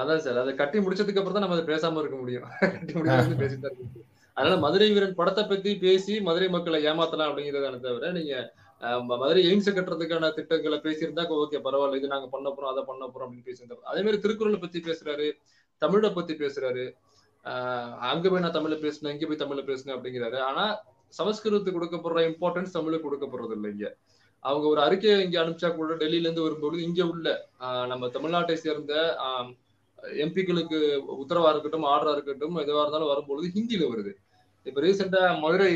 அதான் 0.00 0.22
சார். 0.24 0.40
அதை 0.42 0.52
கட்டி 0.54 0.78
முடிச்சதுக்கு 0.78 1.20
அப்புறம் 1.20 1.36
தான் 1.36 1.44
நம்ம 1.46 1.58
அதை 1.58 1.66
பேசாம 1.74 2.00
இருக்க 2.02 2.16
முடியும். 2.22 2.46
கட்டி 2.72 2.94
அதனால 4.36 4.56
மதுரை 4.64 4.86
வீரன் 4.92 5.18
படத்தை 5.20 5.42
பத்தி 5.46 5.70
பேசி 5.76 6.14
மதுரை 6.28 6.48
மக்களை 6.48 6.78
ஏமாத்தலாம் 6.90 7.30
அப்படிங்கிறதான 7.30 7.80
தவிர 7.86 8.12
நீங்க 8.18 8.34
மதுரை 9.22 9.40
எய்ம்ஸ் 9.48 9.68
கட்டுறதுக்கான 9.76 10.30
திட்டங்களை 10.38 10.78
பேசியிருந்தா 10.86 11.24
ஓகே 11.42 11.58
பரவாயில்ல. 11.66 11.98
இது 12.00 12.14
நாங்க 12.14 12.28
பண்ண 12.34 12.48
போறோம் 12.50 12.72
அதை 12.72 12.82
பண்ண 12.90 13.04
போறோம் 13.06 13.26
அப்படின்னு 13.26 13.48
பேசியிருந்தோம் 13.50 13.88
அதே 13.90 14.02
மாதிரி 14.06 14.22
திருக்குறளை 14.24 14.60
பத்தி 14.64 14.80
பேசுறாரு 14.88 15.28
தமிழை 15.82 16.10
பத்தி 16.10 16.34
பேசுறாரு. 16.42 16.84
அங்க 18.12 18.24
போய் 18.30 18.44
நான் 18.44 18.56
தமிழ்ல 18.56 18.76
பேசினேன் 18.84 19.14
இங்க 19.14 19.26
போய் 19.28 19.42
தமிழ்ல 19.42 19.62
பேசினேன் 19.70 19.96
அப்படிங்கிறாரு. 19.96 20.38
ஆனா 20.48 20.64
சமஸ்கிருதத்துக்கு 21.18 21.78
கொடுக்கப்படுற 21.78 22.20
இம்பார்ட்டன்ஸ் 22.30 22.76
தமிழுக்கு 22.76 23.06
கொடுக்கப்படுறது 23.06 23.54
இல்லை 23.58 23.70
இங்க. 23.74 23.86
அவங்க 24.44 24.66
ஒரு 24.72 24.80
அறிக்கையை 24.86 25.16
இங்க 25.24 25.36
அனுப்பிச்சா 25.42 25.70
கூட 25.74 25.94
டெல்லியில 26.02 26.26
இருந்து 26.26 26.46
வரும்போது 26.46 26.76
இங்க 26.86 27.00
உள்ள 27.12 27.26
நம்ம 27.90 28.08
தமிழ்நாட்டை 28.16 28.56
சேர்ந்த 28.64 28.94
எம்பிக்களுக்கு 30.24 30.78
உத்தரவா 31.22 31.50
இருக்கட்டும் 31.52 31.88
ஆர்டரா 31.90 32.14
இருக்கட்டும் 32.16 32.56
எதுவா 32.62 32.82
இருந்தாலும் 32.84 33.10
வரும்பொழுது 33.12 33.48
ஹிந்தியில 33.56 33.90
வருது. 33.92 34.12
இப்ப 34.66 34.80
ரீசெண்டா 34.84 35.20
மதுரை 35.44 35.70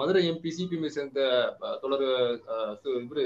மதுரை 0.00 0.22
எம்பி 0.30 0.50
சிபிஎம் 0.56 0.94
சேர்ந்த 0.96 1.20
தொடர் 1.82 2.04
இவரு 3.04 3.24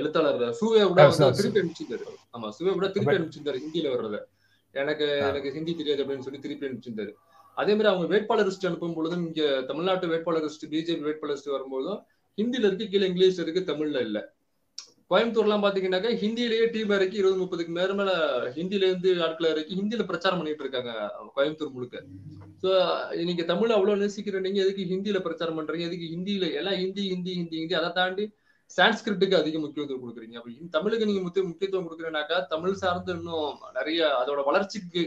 எழுத்தாளர் 0.00 0.44
சூவே 0.60 0.82
விட 0.90 1.08
திருப்பி 1.38 1.60
அனுப்பிச்சிருந்தாரு. 1.62 2.04
ஆமா 2.36 2.48
சூவே 2.58 2.72
விட 2.76 2.88
திருப்பி 2.94 3.16
அனுப்பிச்சிருந்தாரு 3.16 3.62
ஹிந்தியில 3.64 3.92
வர்றத. 3.94 4.18
எனக்கு 4.74 5.06
எனக்கு 5.28 5.50
ஹிந்தி 5.50 5.72
தெரியாது 5.74 6.02
அப்படின்னு 6.04 6.26
சொல்லி 6.26 6.40
திருப்பி 6.40 6.66
அனுப்பிச்சிருந்தாரு. 6.66 7.12
அதே 7.56 7.72
மாதிரி 7.72 7.90
அவங்க 7.90 8.06
வேட்பாளர் 8.06 8.48
லிஸ்ட் 8.48 8.68
அனுப்பும் 8.68 8.96
பொழுதும் 8.96 9.24
இங்க 9.26 9.42
தமிழ்நாட்டு 9.68 10.06
வேட்பாளர் 10.12 10.46
லிஸ்ட் 10.46 10.70
பிஜேபி 10.72 11.04
வேட்பாளர் 11.08 11.36
லிஸ்ட் 11.36 11.54
வரும்போதும் 11.56 12.00
ஹிந்தில 12.38 12.66
இருக்கு 12.66 12.88
கீழே 12.88 13.06
இங்கிலீஷ் 13.06 13.42
இருக்கு 13.44 13.62
தமிழ்ல 13.68 14.00
இல்ல. 14.00 14.18
கோயம்புத்தூர் 15.10 15.46
எல்லாம் 15.46 15.64
பாத்தீங்கன்னாக்கா 15.64 16.10
ஹிந்திலேயே 16.22 16.66
டீம் 16.66 16.92
இறக்கி 16.96 17.16
இருபது 17.20 17.40
முப்பதுக்கு 17.40 17.72
மேல 17.72 17.94
மேல 17.94 18.10
ஹிந்தில 18.56 18.86
இருந்து 18.88 19.10
ஆட்களை 19.22 19.48
இறக்கி 19.50 19.74
ஹிந்தில 19.80 20.02
பிரச்சாரம் 20.02 20.38
பண்ணிட்டு 20.38 20.64
இருக்காங்க 20.64 20.92
கோயம்புத்தூர் 21.36 21.74
முழுக்க. 21.74 21.96
சோ 22.62 22.70
நீங்க 23.28 23.42
தமிழ் 23.42 23.74
அவ்வளவு 23.76 24.00
நேசிக்கிற 24.02 24.40
நீங்க 24.40 24.60
எதுக்கு 24.62 24.88
ஹிந்தியில 24.92 25.18
பிரச்சாரம் 25.18 25.58
பண்றீங்க 25.58 25.86
எதுக்கு 25.86 26.08
ஹிந்தியில 26.14 26.48
எல்லாம் 26.60 26.78
ஹிந்தி 26.82 27.04
ஹிந்தி 27.12 27.34
ஹிந்தி 27.40 27.56
ஹிந்தி 27.60 27.74
அதை 27.74 27.90
தாண்டி 27.92 28.24
சான்ஸ்கிரிட்டுக்கு 28.76 29.36
அதிக 29.40 29.56
முக்கியத்துவம் 29.64 30.02
கொடுக்குறீங்க. 30.04 30.36
அப்ப 30.38 30.70
தமிழுக்கு 30.76 31.08
நீங்க 31.10 31.22
முக்கிய 31.24 31.42
முக்கியத்துவம் 31.48 31.86
கொடுக்குறீங்கனாக்கா 31.86 32.38
தமிழ் 32.52 32.80
சார்ந்து 32.82 33.12
இன்னும் 33.18 33.58
நிறைய 33.78 34.00
அதோட 34.20 34.40
வளர்ச்சிக்கு 34.48 35.02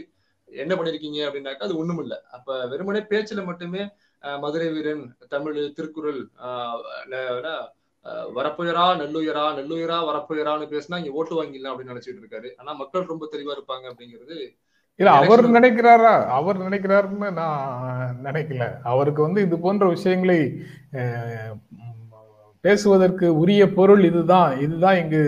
என்ன 0.48 0.72
பண்ணிருக்கீங்க 0.76 1.18
அப்படின்னாக்கா 1.28 1.66
அது 1.68 1.80
ஒண்ணும் 1.80 2.00
இல்ல. 2.04 2.14
அப்ப 2.36 2.58
வெறுமனே 2.72 3.02
பேச்சுல 3.10 3.42
மட்டுமே 3.48 3.82
மதுரை 4.44 4.68
வீரன் 4.76 5.02
தமிழ் 5.34 5.58
திருக்குறள் 5.78 6.22
வரப்புயரா 8.36 8.84
நெல்லுயரா 9.00 9.44
நெல்லுயரா 9.58 9.96
வரப்புயரான்னு 10.08 10.66
பேசினா 10.72 11.00
இங்க 11.00 11.18
ஓட்டு 11.20 11.34
வாங்கிடலாம் 11.38 11.72
அப்படின்னு 11.72 11.92
நினைச்சிட்டு 11.94 12.22
இருக்காரு. 12.22 12.48
ஆனா 12.60 12.70
மக்கள் 12.80 13.10
ரொம்ப 13.12 13.24
தெளிவா 13.34 13.54
இருப்பாங்க 13.56 13.84
அப்படிங்கிறது 13.90 14.38
இல்ல 15.00 15.10
அவர் 15.20 15.42
நினைக்கிறாரா? 15.56 16.14
அவர் 16.36 16.56
நினைக்கிறாருன்னு 16.64 17.28
நான் 17.40 18.16
நினைக்கல. 18.26 18.64
அவருக்கு 18.92 19.20
வந்து 19.26 19.40
இது 19.46 19.56
போன்ற 19.66 19.86
விஷயங்களை 19.96 20.38
பேசுவதற்கு 22.64 23.26
உரிய 23.42 23.62
பொருள் 23.76 24.02
இதுதான் 24.08 24.52
இதுதான் 24.64 24.98
இங்கு 25.02 25.20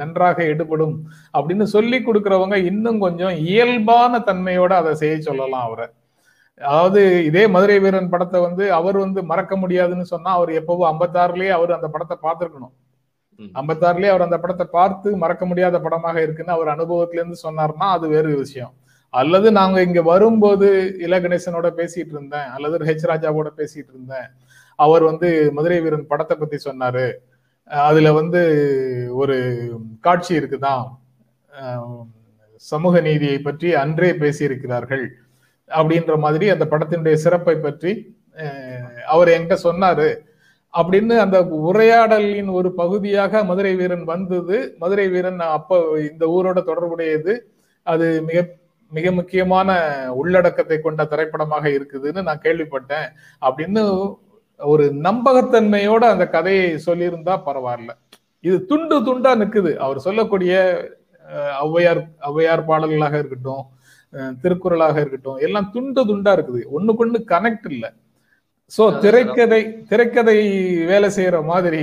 நன்றாக 0.00 0.38
எடுபடும் 0.52 0.96
அப்படின்னு 1.34 1.66
சொல்லி 1.74 1.98
கொடுக்கறவங்க 2.00 2.56
இன்னும் 2.70 2.98
கொஞ்சம் 2.98 3.36
இயல்பான 3.50 4.20
தன்மையோட 4.28 4.72
அதை 4.82 4.92
செய்ய 5.02 5.16
சொல்லலாம் 5.28 5.66
அவரை. 5.68 5.86
அதாவது 6.60 7.00
இதே 7.28 7.44
மதுரை 7.54 7.76
வீரன் 7.84 8.12
படத்தை 8.12 8.38
வந்து 8.46 8.64
அவர் 8.78 8.96
வந்து 9.04 9.20
மறக்க 9.30 9.54
முடியாதுன்னு 9.62 10.06
சொன்னா 10.12 10.30
அவர் 10.38 10.50
எப்பவோ 10.60 10.84
ஐம்பத்தாறுலயே 10.92 11.52
அவர் 11.58 11.76
அந்த 11.76 11.88
படத்தை 11.94 12.16
பார்த்திருக்கணும். 12.26 12.74
ஐம்பத்தாறுலயே 13.60 14.10
அவர் 14.12 14.26
அந்த 14.26 14.38
படத்தை 14.42 14.66
பார்த்து 14.78 15.08
மறக்க 15.24 15.44
முடியாத 15.50 15.78
படமாக 15.86 16.16
இருக்குன்னு 16.26 16.56
அவர் 16.56 16.70
அனுபவத்துல 16.74 17.20
இருந்து 17.20 17.38
சொன்னார்னா 17.46 17.88
அது 17.96 18.06
வேறு 18.14 18.30
விஷயம். 18.44 18.74
அல்லது 19.14 19.48
நாங்க 19.58 19.78
இங்க 19.88 20.00
வரும்போது 20.12 20.68
இல 21.06 21.18
கணேசனோட 21.24 21.68
பேசிட்டு 21.80 22.14
இருந்தேன் 22.16 22.48
அல்லது 22.54 22.86
ஹெச் 22.88 23.06
ராஜாவோட 23.10 23.50
பேசிட்டு 23.60 23.90
இருந்தேன் 23.94 24.28
அவர் 24.78 25.04
வந்து 25.10 25.28
மதுரை 25.56 25.78
வீரன் 25.84 26.10
படத்தை 26.10 26.34
பத்தி 26.36 26.58
சொன்னாரு. 26.64 27.06
அதுல 27.88 28.08
வந்து 28.20 28.40
ஒரு 29.20 29.36
காட்சி 30.06 30.32
இருக்குதான் 30.40 30.84
சமூக 32.72 33.00
நீதியை 33.06 33.38
பற்றி 33.46 33.68
அன்றே 33.82 34.10
பேசியிருக்கிறார்கள் 34.22 35.04
அப்படின்ற 35.70 36.14
மாதிரி 36.24 36.46
அந்த 36.54 36.64
படத்தினுடைய 36.72 37.16
சிறப்பை 37.24 37.56
பற்றி 37.64 37.92
அவர் 39.14 39.32
என்கிட்ட 39.34 39.56
சொன்னாரு. 39.66 40.08
அப்படின்னு 40.74 41.14
அந்த 41.24 41.38
உரையாடலின் 41.68 42.50
ஒரு 42.58 42.68
பகுதியாக 42.80 43.42
மதுரை 43.50 43.72
வீரன் 43.80 44.04
வந்தது. 44.12 44.56
மதுரை 44.82 45.06
வீரன் 45.14 45.40
அப்ப 45.56 45.78
இந்த 46.10 46.24
ஊரோட 46.36 46.58
தொடர்புடையது. 46.70 47.34
அது 47.86 48.06
மிக 48.28 48.38
மிக 48.92 49.10
முக்கியமான 49.18 49.70
உள்ளடக்கத்தை 50.20 50.76
கொண்ட 50.80 51.04
திரைப்படமாக 51.12 51.66
இருக்குதுன்னு 51.76 52.20
நான் 52.28 52.44
கேள்விப்பட்டேன். 52.44 53.08
அப்படின்னு 53.42 53.82
ஒரு 54.60 54.84
நம்பகத்தன்மையோட 55.06 56.04
அந்த 56.14 56.24
கதையை 56.34 56.68
சொல்லியிருந்தா 56.86 57.34
பரவாயில்ல. 57.48 57.92
இது 58.44 58.56
துண்டு 58.70 58.96
துண்டா 59.08 59.32
நிக்குது. 59.42 59.72
அவர் 59.84 59.98
சொல்லக்கூடிய 60.06 60.54
ஔவையார் 61.64 62.02
ஔவையார் 62.28 62.68
பாடல்களாக 62.70 63.16
இருக்கட்டும் 63.22 63.64
திருக்குறளாக 64.42 64.96
இருக்கட்டும் 65.02 65.40
எல்லாம் 65.46 65.70
துண்டு 65.74 66.02
துண்டா 66.10 66.32
இருக்குது. 66.36 66.60
ஒண்ணுக்கொண்ணு 66.76 67.18
கனெக்ட் 67.32 67.68
இல்ல. 67.74 67.86
சோ 68.72 68.84
திரைக்கதை 69.02 69.62
திரைக்கதை 69.90 70.38
வேலை 70.92 71.08
செய்யற 71.16 71.38
மாதிரி 71.50 71.82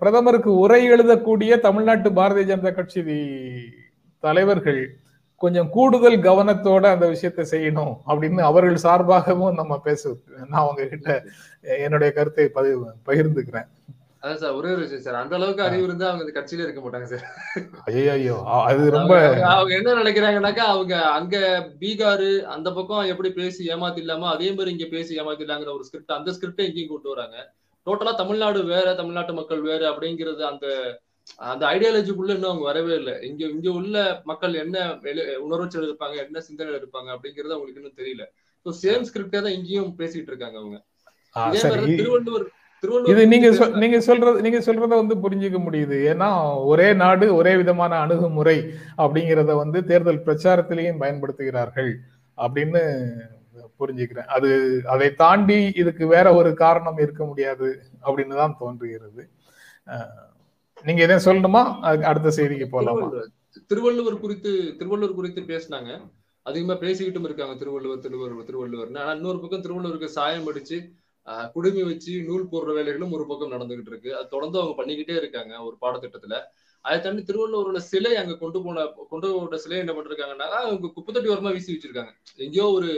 பிரதமருக்கு 0.00 0.50
உரை 0.64 0.80
எழுதக்கூடிய 0.94 1.52
தமிழ்நாட்டு 1.66 2.08
பாரதிய 2.18 2.44
ஜனதா 2.50 2.70
கட்சி 2.74 3.00
தலைவர்கள் 4.24 4.82
கொஞ்சம் 5.42 5.70
கூடுதல் 5.70 6.18
கவனத்தோட 6.20 6.84
அந்த 6.86 7.06
விஷயத்தை 7.06 7.44
செய்யணும் 7.50 7.94
அப்படின்னு 8.06 8.42
அவர்கள் 8.42 8.84
சார்பாகவும் 8.84 9.54
நம்ம 9.54 9.78
பேச 9.80 10.02
நான் 10.42 10.62
அவங்க 10.62 10.82
கிட்ட 10.86 11.08
என்னுடைய 11.80 12.10
கருத்தை 12.12 12.44
பதிவு 12.48 12.76
பகிர்ந்துக்கிறேன். 13.06 13.68
அதான் 14.22 14.40
சார் 14.40 14.52
ஒரே 14.52 14.68
ஒரு 14.68 14.82
விஷயம் 14.82 15.02
சார். 15.02 15.20
அந்த 15.20 15.34
அளவுக்கு 15.34 15.62
அறிவு 15.62 15.82
இருந்தா 15.82 16.08
அவங்க 16.08 16.34
கட்சியில 16.34 16.64
இருக்க 16.64 16.80
மாட்டாங்க 16.80 17.04
சார். 17.04 17.24
ஐயோ 17.86 18.12
ஐயோ 18.12 18.36
அது 18.66 18.84
ரொம்ப 18.90 19.14
அவங்க- 19.52 19.74
என்ன 19.74 19.94
நினைக்கிறாங்கன்னாக்கா 19.94 20.64
அவங்க 20.68 20.94
அங்க 21.12 21.36
பீகார் 21.80 22.26
அந்த 22.48 22.70
பக்கம் 22.70 23.08
எப்படி 23.08 23.30
பேசி 23.32 23.68
ஏமாத்திடலாமோ 23.68 24.28
அதே 24.30 24.50
மாதிரி 24.52 24.70
இங்க 24.70 24.88
பேசி 24.90 25.20
ஏமாத்திடலாங்கிற 25.20 25.72
ஒரு 25.74 25.84
ஸ்கிரிப்ட் 25.84 26.16
அந்த 26.18 26.30
ஸ்கிரிப்டை 26.32 26.66
இங்கேயும் 26.68 26.92
கொண்டு 26.92 27.08
வராங்க. 27.08 27.36
டோட்டலா 27.86 28.14
தமிழ்நாடு 28.14 28.62
வேற 28.66 28.88
தமிழ்நாட்டு 28.94 29.32
மக்கள் 29.32 29.62
வேற 29.62 29.82
அப்படிங்கிறது 29.90 30.42
அந்த 30.50 30.66
அந்த 31.50 31.64
ஐடியாலஜிக்குள்ள 31.74 32.32
இன்னும் 32.36 32.50
அவங்க 32.50 32.66
வரவே 32.70 32.94
இல்லை. 33.00 33.14
இங்க 33.28 33.42
இங்க 33.54 33.68
உள்ள 33.80 33.96
மக்கள் 34.30 34.54
என்ன 34.64 34.78
உணர்வுச்சல் 35.44 35.86
இருப்பாங்க 35.88 36.16
என்ன 36.26 36.40
சிந்தனை 36.48 36.72
இருப்பாங்க 36.80 37.08
அப்படிங்கிறது 37.16 37.54
அவங்களுக்கு 37.56 37.82
இன்னும் 37.82 38.00
தெரியல. 38.00 38.24
ஸோ 38.66 38.72
சேம் 38.82 39.06
ஸ்கிரிப்டே 39.08 39.42
தான் 39.44 39.56
இங்கேயும் 39.58 39.94
பேசிட்டு 40.00 40.32
இருக்காங்க 40.32 40.58
அவங்க. 40.62 40.78
இதே 41.50 41.62
மாதிரி 41.70 41.96
திருவள்ளுவர் 42.00 42.48
இது 43.10 43.22
நீங்க 43.32 43.48
நீங்க 43.82 43.98
சொல்றது 44.06 44.38
நீங்க 44.44 44.60
சொல்றத 44.66 44.94
வந்து 45.00 45.16
புரிஞ்சுக்க 45.24 45.58
முடியுது. 45.66 45.96
ஏன்னா 46.12 46.28
ஒரே 46.70 46.88
நாடு 47.02 47.26
ஒரே 47.40 47.52
விதமான 47.60 47.98
அணுகுமுறை 48.04 48.56
அப்படிங்கிறத 49.02 49.54
வந்து 49.60 49.78
தேர்தல் 49.90 50.24
பிரச்சாரத்திலையும் 50.26 51.00
பயன்படுத்துகிறார்கள் 51.02 51.92
அப்படின்னு 52.38 52.82
புரிஞ்சுக்கிறேன். 53.80 54.28
அது 54.36 54.50
அதை 54.94 55.08
தாண்டி 55.22 55.60
இதுக்கு 55.82 56.04
வேற 56.14 56.26
ஒரு 56.40 56.50
காரணம் 56.62 57.00
இருக்க 57.04 57.22
முடியாது 57.30 57.70
அப்படின்னு 58.06 58.36
தான் 58.42 58.58
தோன்றுகிறது. 58.62 59.24
நீங்க 60.86 61.00
எதையும் 61.04 61.26
சொல்லணுமா? 61.26 61.62
அடுத்த 62.10 62.32
செய்திக்கு 62.38 62.66
போலாமா? 62.74 63.06
திருவள்ளுவர் 63.70 64.22
குறித்து 64.24 64.50
திருவள்ளுவர் 64.80 65.18
குறித்து 65.18 65.40
பேசினாங்க. 65.52 65.90
அதிகமா 66.46 66.74
பேசிக்கிட்டும் 66.84 67.26
இருக்காங்க 67.28 67.54
திருவள்ளுவர் 67.60 68.04
திருவள்ளுவர் 68.04 68.48
திருவள்ளுவர்னு. 68.48 69.00
ஆனா 69.02 69.12
இன்னொரு 69.18 69.38
பக்கம் 69.42 69.64
திருவள்ளுவருக்கு 69.66 70.16
சாயம் 70.18 70.48
அடிச்சு 70.52 70.78
குடுமி 71.54 71.82
வச்சு 71.88 72.12
நூல் 72.28 72.48
போடுற 72.52 72.70
வேலைகளும் 72.78 73.12
ஒரு 73.16 73.24
பக்கம் 73.30 73.52
நடந்துகிட்டு 73.54 73.90
இருக்கு. 73.92 74.10
அது 74.18 74.26
தொடர்ந்து 74.34 74.58
அவங்க 74.60 74.74
பண்ணிக்கிட்டே 74.78 75.16
இருக்காங்க 75.20 75.52
ஒரு 75.68 75.76
பாடத்திட்டத்துல. 75.84 76.36
அதை 76.84 76.96
தாண்டி 77.00 77.22
திருவள்ளுவரோட 77.28 77.80
சிலை 77.90 78.12
அங்க 78.20 78.34
கொண்டு 78.42 78.58
போன 78.62 78.86
கொண்டு 79.12 79.26
போன 79.34 79.60
சிலை 79.64 79.78
என்ன 79.82 79.92
பண்ணிருக்காங்கன்னா 79.98 80.48
அவங்க 80.62 80.90
குப்பத்தட்டி 80.96 81.30
ஓரமா 81.34 81.52
வீசி 81.56 81.70
வச்சிருக்காங்க. 81.74 82.12
எங்கேயோ 82.44 82.66
ஒரு 82.78 82.90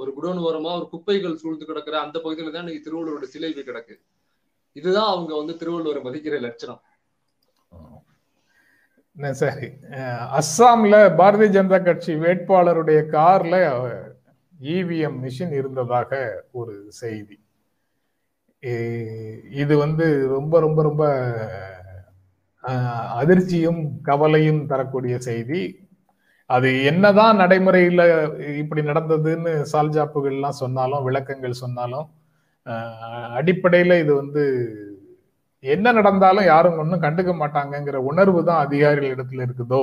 ஒரு 0.00 0.10
குடோன் 0.16 0.40
ஓரமா 0.48 0.72
ஒரு 0.80 0.86
குப்பைகள் 0.94 1.40
சூழ்ந்து 1.42 1.68
கிடக்குற 1.68 1.96
அந்த 2.06 2.16
பகுதியில 2.24 2.52
தான் 2.54 2.64
இன்னைக்கு 2.64 2.84
திருவள்ளுவரோட 2.86 3.26
சிலை 3.34 3.52
போய் 3.54 3.68
கிடக்கு. 3.70 3.94
இதுதான் 4.76 5.10
அவங்க 5.14 5.32
வந்து 5.40 5.54
திருவள்ளுவரை 5.60 6.02
மதிக்கிற 6.08 6.36
லட்சணம். 6.46 6.80
சரி. 9.40 9.66
அஸ்ஸாம்ல 10.38 10.96
பாரதிய 11.20 11.48
ஜனதா 11.56 11.78
கட்சி 11.86 12.12
வேட்பாளருடைய 12.24 13.00
கார்ல 13.14 13.54
இவிஎம் 14.74 15.18
மிஷின் 15.24 15.54
இருந்ததாக 15.60 16.10
ஒரு 16.60 16.74
செய்தி. 17.00 17.36
இது 19.62 19.74
வந்து 19.84 20.06
ரொம்ப 20.36 20.54
ரொம்ப 20.66 20.78
ரொம்ப 20.88 21.02
அதிர்ச்சியும் 23.20 23.80
கவலையும் 24.08 24.62
தரக்கூடிய 24.72 25.16
செய்தி. 25.28 25.60
அது 26.50 26.68
என்னதான் 26.90 27.38
நடைமுறையில் 27.42 28.02
இப்படி 28.62 28.82
நடந்ததுன்னு 28.90 29.52
சால்ஜாப்புகள்லாம் 29.72 30.60
சொன்னாலும் 30.62 31.06
விளக்கங்கள் 31.08 31.60
சொன்னாலும் 31.64 32.06
அடிப்படையில் 33.38 34.00
இது 34.02 34.12
வந்து 34.22 34.42
என்ன 35.64 35.92
நடந்தாலும் 35.92 36.46
யாரும் 36.46 36.78
ஒன்றும் 36.78 37.04
கண்டுக்க 37.04 37.32
மாட்டாங்கங்கிற 37.36 37.98
உணர்வு 38.10 38.40
தான் 38.44 38.62
அதிகாரிகள் 38.64 39.14
இடத்துல 39.14 39.44
இருக்குதோ 39.46 39.82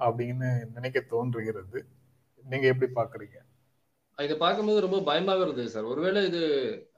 அப்படின்னு 0.00 0.48
நினைக்க 0.76 0.98
தோன்றுகிறது. 1.12 1.78
நீங்க 2.44 2.66
எப்படி 2.72 2.88
பாக்குறீங்க 2.96 3.36
இதை 4.18 4.34
பார்க்கும்போது 4.36 4.80
ரொம்ப 4.80 4.98
பயமாக 5.02 5.44
இருந்தது 5.44 5.70
சார். 5.70 5.86
ஒருவேளை 5.92 6.20
இது 6.24 6.40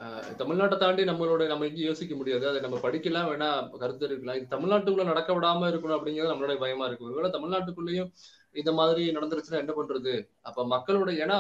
அஹ், 0.04 0.32
தமிழ்நாட்டை 0.40 0.76
தாண்டி 0.76 1.02
நம்மளோட 1.04 1.42
நம்ம 1.48 1.66
எங்கேயும் 1.66 1.90
யோசிக்க 1.90 2.14
முடியாது. 2.16 2.44
அதை 2.48 2.60
நம்ம 2.60 2.78
படிக்கலாம் 2.82 3.28
வேணா 3.30 3.48
கருத்து 3.76 4.04
இருக்கலாம். 4.08 4.38
இது 4.38 4.46
தமிழ்நாட்டுக்குள்ள 4.50 5.04
நடக்க 5.04 5.30
விடாம 5.32 5.68
இருக்கணும் 5.70 5.96
அப்படிங்கிறது 5.98 6.32
நம்மளோட 6.32 6.56
பயமா 6.58 6.86
இருக்கு. 6.88 7.08
ஒருவேளை 7.08 7.30
தமிழ்நாட்டுக்குள்ளேயும் 7.30 8.10
இந்த 8.54 8.72
மாதிரி 8.72 9.04
நடந்துருச்சுன்னா 9.12 9.62
என்ன 9.64 9.74
பண்றது? 9.76 10.14
அப்ப 10.42 10.66
மக்களுடைய 10.66 11.24
ஏன்னா 11.26 11.38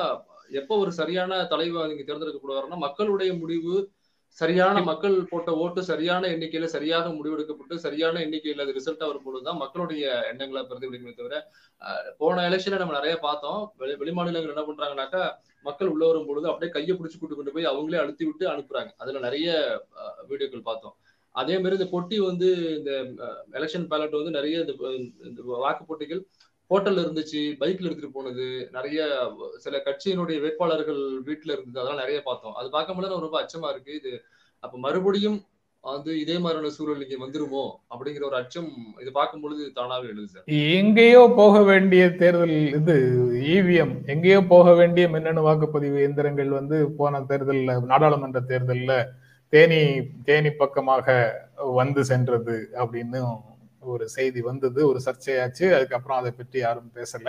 எப்போ 0.52 0.74
ஒரு 0.78 0.92
சரியான 0.94 1.42
தலைவர் 1.52 1.90
நீங்க 1.90 2.04
கூடாதுன்னா 2.38 2.78
மக்களுடைய 2.86 3.30
முடிவு 3.38 3.74
சரியான 4.40 4.76
மக்கள் 4.88 5.14
போட்ட 5.30 5.50
ஓட்டு 5.62 5.80
சரியான 5.90 6.28
எண்ணிக்கையில 6.34 6.66
சரியாக 6.74 7.12
முடிவெடுக்கப்பட்டு 7.18 7.76
சரியான 7.84 8.20
எண்ணிக்கையில 8.24 8.64
அது 8.64 8.76
ரிசல்ட் 8.78 9.04
வரும் 9.08 9.24
பொழுதுதான் 9.26 9.60
மக்களுடைய 9.62 10.04
எண்ணங்களை 10.30 10.62
பிரதிபலிக்குமே 10.70 11.14
தவிர 11.20 11.36
போன 12.20 12.44
எலெக்ஷன்ல 12.48 12.80
நம்ம 12.82 12.96
நிறைய 12.98 13.14
பார்த்தோம். 13.26 13.60
வெளி 13.82 13.94
வெளிமாநிலங்கள் 14.02 14.54
என்ன 14.54 14.64
பண்றாங்கன்னாக்கா 14.68 15.22
மக்கள் 15.68 15.92
உள்ள 15.94 16.04
வரும் 16.10 16.28
பொழுது 16.28 16.46
அப்படியே 16.50 16.72
கையை 16.76 16.94
பிடிச்சு 16.96 17.18
கூட்டு 17.20 17.36
கொண்டு 17.38 17.54
போய் 17.54 17.70
அவங்களே 17.72 18.00
அழுத்தி 18.02 18.24
விட்டு 18.28 18.44
அனுப்புறாங்க. 18.52 18.90
அதுல 19.02 19.22
நிறைய 19.26 19.48
வீடியோக்கள் 20.30 20.68
பார்த்தோம். 20.70 20.96
அதே 21.34 21.54
மாதிரி 21.62 21.78
இந்த 21.78 21.88
பொட்டி 21.94 22.16
வந்து 22.28 22.48
இந்த 22.78 22.92
எலெக்ஷன் 23.58 23.88
பேலட் 23.92 24.18
வந்து 24.20 24.36
நிறைய 24.38 24.58
இந்த 25.30 25.42
வாக்கு 25.64 25.84
போட்டிகள் 25.88 26.22
ஹோட்டல்ல 26.70 27.02
இருந்துச்சு 27.04 27.40
பைக்ல 27.60 27.88
எடுத்துட்டு 27.88 28.16
போனது 28.16 28.44
நிறைய 28.76 29.00
சில 29.64 29.76
கட்சியினுடைய 29.86 30.36
வேட்பாளர்கள் 30.44 31.02
வீட்டுல 31.28 31.52
இருந்தது 31.54 31.80
அதெல்லாம் 31.80 32.02
நிறைய 32.04 32.20
பார்த்தோம். 32.24 32.56
அது 32.60 32.68
பார்க்கும்போது 32.70 33.06
எனக்கு 33.08 33.26
ரொம்ப 33.26 33.40
அச்சமா 33.42 33.68
இருக்கு. 33.74 33.92
இது 34.00 34.12
அப்ப 34.64 34.74
மறுபடியும் 34.86 35.38
வந்து 35.84 36.12
இதே 36.20 36.36
மாதிரியான 36.44 36.70
சூழல் 36.76 37.02
இங்க 37.04 37.16
வந்துருமோ 37.24 37.64
அப்படிங்கிற 37.90 38.24
ஒரு 38.28 38.36
அச்சம் 38.40 38.70
இது 39.02 39.10
பார்க்கும் 39.18 39.42
பொழுது 39.42 39.64
தானாவே 39.76 40.06
எழுது 40.12 40.28
சார். 40.32 40.46
எங்கேயோ 40.78 41.20
போக 41.40 41.56
வேண்டிய 41.62 42.04
தேர்தல் 42.22 42.56
இது 42.78 42.96
இவிஎம் 43.54 43.94
எங்கேயோ 44.14 44.40
போக 44.54 44.72
வேண்டிய 44.74 45.06
மின்னணு 45.08 45.42
வாக்குப்பதிவு 45.48 46.00
எந்திரங்கள் 46.06 46.50
வந்து 46.58 46.78
போன 47.00 47.20
தேர்தல்ல 47.30 47.76
நாடாளுமன்ற 47.92 48.42
தேர்தல்ல 48.50 48.94
தேனி 49.52 49.80
தேனி 50.24 50.50
பக்கமாக 50.62 51.06
வந்து 51.80 52.02
சென்றது 52.10 52.56
அப்படின்னு 52.82 53.20
ஒரு 53.94 54.08
செய்தி 54.08 54.40
வந்தது 54.40 54.88
ஒரு 54.88 55.00
சர்ச்சையாச்சு. 55.06 55.66
அதுக்கப்புறம் 55.76 56.18
அதை 56.18 56.30
பற்றி 56.30 56.58
யாரும் 56.60 56.92
பேசல. 56.94 57.28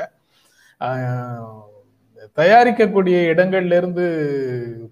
தயாரிக்கக்கூடிய 2.38 3.18
இடங்கள்ல 3.32 3.78
இருந்து 3.78 4.06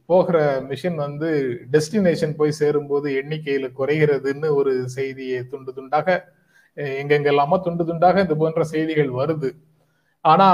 போகிற 0.06 0.38
மிஷின் 0.70 0.96
வந்து 0.96 1.30
டெஸ்டினேஷன் 1.72 2.36
போய் 2.38 2.52
சேரும்போது 2.52 3.10
எண்ணிக்கையில 3.22 3.70
குறைகிறதுன்னு 3.80 4.50
ஒரு 4.60 4.74
செய்தியை 4.90 5.48
துண்டு 5.48 5.72
துண்டாக 5.78 6.18
எங்கெங்கெல்லாமோ 7.02 7.58
துண்டு 7.62 7.84
துண்டாக 7.84 8.24
இது 8.24 8.38
போன்ற 8.38 8.64
செய்திகள் 8.64 9.12
வருது. 9.22 9.50
ஆனா 10.22 10.48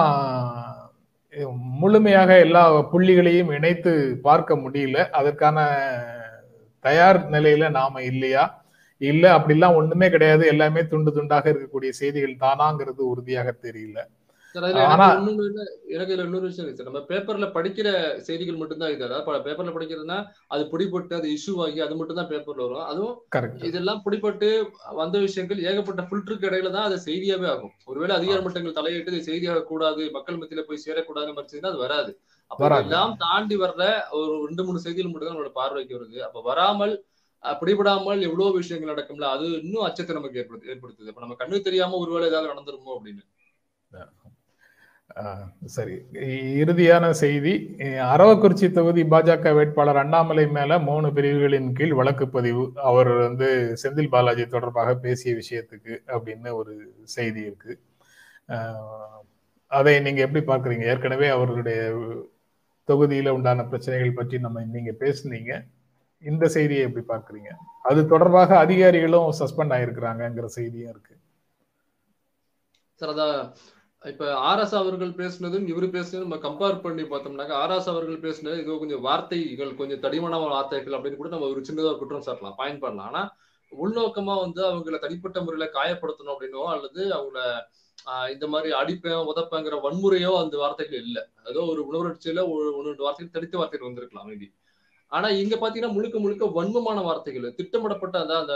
முழுமையாக 1.82 2.32
எல்லா 2.40 2.64
புள்ளிகளையும் 2.94 3.54
இணைத்து 3.54 3.92
பார்க்க 4.22 4.56
முடியல. 4.56 4.98
அதற்கான 5.10 5.58
தயார் 6.80 7.20
நிலையில 7.32 7.70
நாம 7.70 8.02
இல்லையா? 8.04 8.61
இல்ல 9.02 9.26
அப்படிலாம் 9.38 9.78
ஒண்ணுமே 9.80 10.08
கிடையாது. 10.14 10.44
எல்லாமே 10.54 10.82
துண்டு 10.92 11.12
துண்டாக 11.12 11.46
இருக்கக்கூடிய 11.52 11.92
செய்திகள் 12.00 12.42
தானாங்கிறது 12.44 13.02
உறுதியாக 13.12 13.52
தெரியல. 13.60 14.00
எனக்கு 15.92 16.12
இதுல 16.12 16.24
இன்னொரு 16.26 16.48
விஷயம் 16.48 16.66
இருக்கு 16.66 16.80
சார். 16.80 16.90
நம்ம 16.90 17.02
பேப்பர்ல 17.10 17.46
படிக்கிற 17.54 17.88
செய்திகள் 18.26 18.58
மட்டும்தான் 18.62 18.92
இது 18.94 19.06
அதாவது 19.08 19.46
பேப்பர்ல 19.46 19.72
படிக்கிறதுனா 19.76 20.18
அது 20.52 20.64
பிடிபட்டு 20.72 21.14
அது 21.20 21.28
இஷ்யூ 21.36 21.54
ஆகி 21.66 21.80
அது 21.86 21.96
மட்டும் 22.00 22.20
தான் 22.20 22.30
பேப்பர்ல 22.32 22.66
வரும். 22.66 22.88
அதுவும் 22.92 23.16
இதெல்லாம் 23.70 24.02
பிடிபட்டு 24.06 24.50
வந்த 25.00 25.18
விஷயங்கள் 25.26 25.64
ஏகப்பட்ட 25.68 26.04
ஃபில்டருக்கு 26.10 26.50
இடையில 26.50 26.72
தான் 26.76 26.88
அது 26.90 26.98
செய்தியாவே 27.08 27.48
ஆகும். 27.54 27.74
ஒருவேளை 27.88 28.14
அதிகார 28.18 28.42
மட்டங்கள் 28.46 28.78
தலையிட்டு 28.80 29.22
செய்தியாக 29.30 29.66
கூடாது 29.72 30.04
மக்கள் 30.18 30.40
மத்தியில 30.42 30.66
போய் 30.68 30.84
சேரக்கூடாதுன்னு 30.86 31.38
மறைச்சதுன்னா 31.38 31.72
அது 31.74 31.84
வராது. 31.86 32.12
அப்ப. 32.52 32.62
இதெல்லாம் 32.76 33.14
தாண்டி 33.24 33.58
வர்ற 33.60 33.82
ஒரு 34.20 34.34
ரெண்டு 34.46 34.66
மூணு 34.68 34.84
செய்திகள் 34.86 35.12
மட்டும் 35.12 35.28
தான் 35.28 35.36
நம்மளோட 35.36 35.54
பார்வைக்கு 35.60 35.98
வருது. 35.98 36.20
அப்ப 36.28 36.42
வராமல் 36.50 36.94
பிடிபடாமல் 37.44 38.26
எவ்வளவு 38.28 38.58
விஷயங்கள் 38.58 38.92
நடக்கும்ல 38.94 39.28
அது 39.36 39.46
இன்னும் 39.62 39.86
அச்சத்தை 39.88 40.16
நமக்கு 40.18 40.40
ஏற்படுத்து 40.42 40.72
ஏற்படுத்துது. 40.74 41.12
இப்ப 41.12 41.24
நம்ம 41.24 41.38
கண்ணு 41.40 41.68
தெரியாம 41.68 42.00
ஒருவேளை 42.04 42.28
ஏதாவது 42.32 42.52
நடந்துருமோ 42.52 42.96
அப்படின்னு. 42.98 43.24
சரி. 45.76 45.96
இறுதியான 46.62 47.06
செய்தி 47.22 47.54
அரவக்குறிச்சி 48.12 48.68
தொகுதி 48.72 49.04
பாஜக 49.14 49.54
வேட்பாளர் 49.58 50.00
அண்ணாமலை 50.02 50.46
மேல 50.58 50.78
மூணு 50.90 51.08
பிரிவுகளின் 51.18 51.68
கீழ் 51.78 51.98
வழக்கு 52.00 52.26
பதிவு. 52.36 52.64
அவர் 52.90 53.12
வந்து 53.26 53.48
செந்தில் 53.82 54.14
பாலாஜி 54.14 54.46
தொடர்பாக 54.48 54.94
பேசிய 55.06 55.34
விஷயத்துக்கு 55.42 55.96
அப்படின்னு 56.16 56.52
ஒரு 56.60 56.76
செய்தி 57.16 57.42
இருக்கு. 57.50 57.74
அதை 59.72 59.94
நீங்க 60.06 60.22
எப்படி 60.28 60.44
பார்க்குறீங்க? 60.46 60.86
ஏற்கனவே 60.94 61.28
அவர்களுடைய 61.36 61.82
தொகுதியில 62.88 63.36
உண்டான 63.38 63.66
பிரச்சனைகள் 63.72 64.18
பற்றி 64.20 64.38
நம்ம 64.46 64.64
நீங்க 64.76 64.94
பேசுனீங்க. 65.04 65.54
இந்த 66.24 66.48
செய்தியை 66.48 66.82
எப்படி 66.84 67.06
பார்க்கறீங்க? 67.06 67.52
அது 67.82 68.08
தொடர்பாக 68.08 68.58
அதிகாரிகளும் 68.58 69.30
சஸ்பெண்ட் 69.40 69.74
ஆயிருக்கிறாங்கங்கிற 69.78 70.46
செய்தியும் 70.46 70.90
இருக்கு. 70.90 71.16
சார் 72.94 73.10
அதான் 73.10 73.54
இப்ப 74.04 74.26
ஆர்எஸ் 74.50 74.76
அவர்கள் 74.76 75.12
பேசுனதும் 75.12 75.66
இவரு 75.72 75.88
பேசினதும் 75.96 76.26
நம்ம 76.26 76.40
கம்பேர் 76.48 76.82
பண்ணி 76.82 77.04
பார்த்தோம்னாக்க 77.04 77.54
ஆர்எஸ் 77.64 77.92
அவர்கள் 77.94 78.20
பேசுனது 78.20 78.58
இதோ 78.60 78.78
கொஞ்சம் 78.80 79.02
வார்த்தைகள் 79.02 79.76
கொஞ்சம் 79.76 80.00
தடிமனான 80.00 80.50
வார்த்தைகள் 80.50 80.94
அப்படின்னு 80.94 81.16
கூட 81.16 81.30
நம்ம 81.30 81.50
ஒரு 81.50 81.62
சின்னதாக 81.62 81.98
குற்றம் 81.98 82.26
சாட்டலாம் 82.26 82.58
பாயிண்ட் 82.58 82.80
பண்ணலாம். 82.80 83.08
ஆனா 83.08 83.22
உள்நோக்கமா 83.72 84.36
வந்து 84.40 84.62
அவங்கள 84.70 85.00
தனிப்பட்ட 85.00 85.42
முறையில 85.42 85.68
காயப்படுத்தணும் 85.74 86.34
அப்படின்னோ 86.36 86.64
அல்லது 86.66 87.02
அவங்கள 87.18 87.40
ஆஹ் 88.12 88.30
இந்த 88.34 88.48
மாதிரி 88.48 88.74
அடிப்பேன் 88.74 89.28
உதப்பேங்கிற 89.32 89.76
வன்முறையோ 89.86 90.32
அந்த 90.44 90.58
வார்த்தைகள் 90.58 91.04
இல்லை. 91.04 91.24
ஏதோ 91.50 91.62
ஒரு 91.72 91.82
உணர்ச்சியில 91.92 92.40
ஒரு 92.54 92.66
ஒன்று 92.78 92.92
ரெண்டு 92.92 93.04
வார்த்தைகள் 93.04 93.36
தடித்த 93.38 93.58
வார்த்தைகள் 93.58 93.90
வந்திருக்கலாம் 93.90 94.30
மேபி 94.30 94.48
ஆனா 95.12 95.28
இங்க 95.42 95.56
பாத்தீங்கன்னா 95.56 95.96
முழுக்க 95.98 96.18
முழுக்க 96.20 96.46
வன்மமான 96.58 97.00
வார்த்தைகள் 97.08 97.56
திட்டமிடப்பட்ட 97.60 98.16
அந்த 98.24 98.36
அந்த 98.42 98.56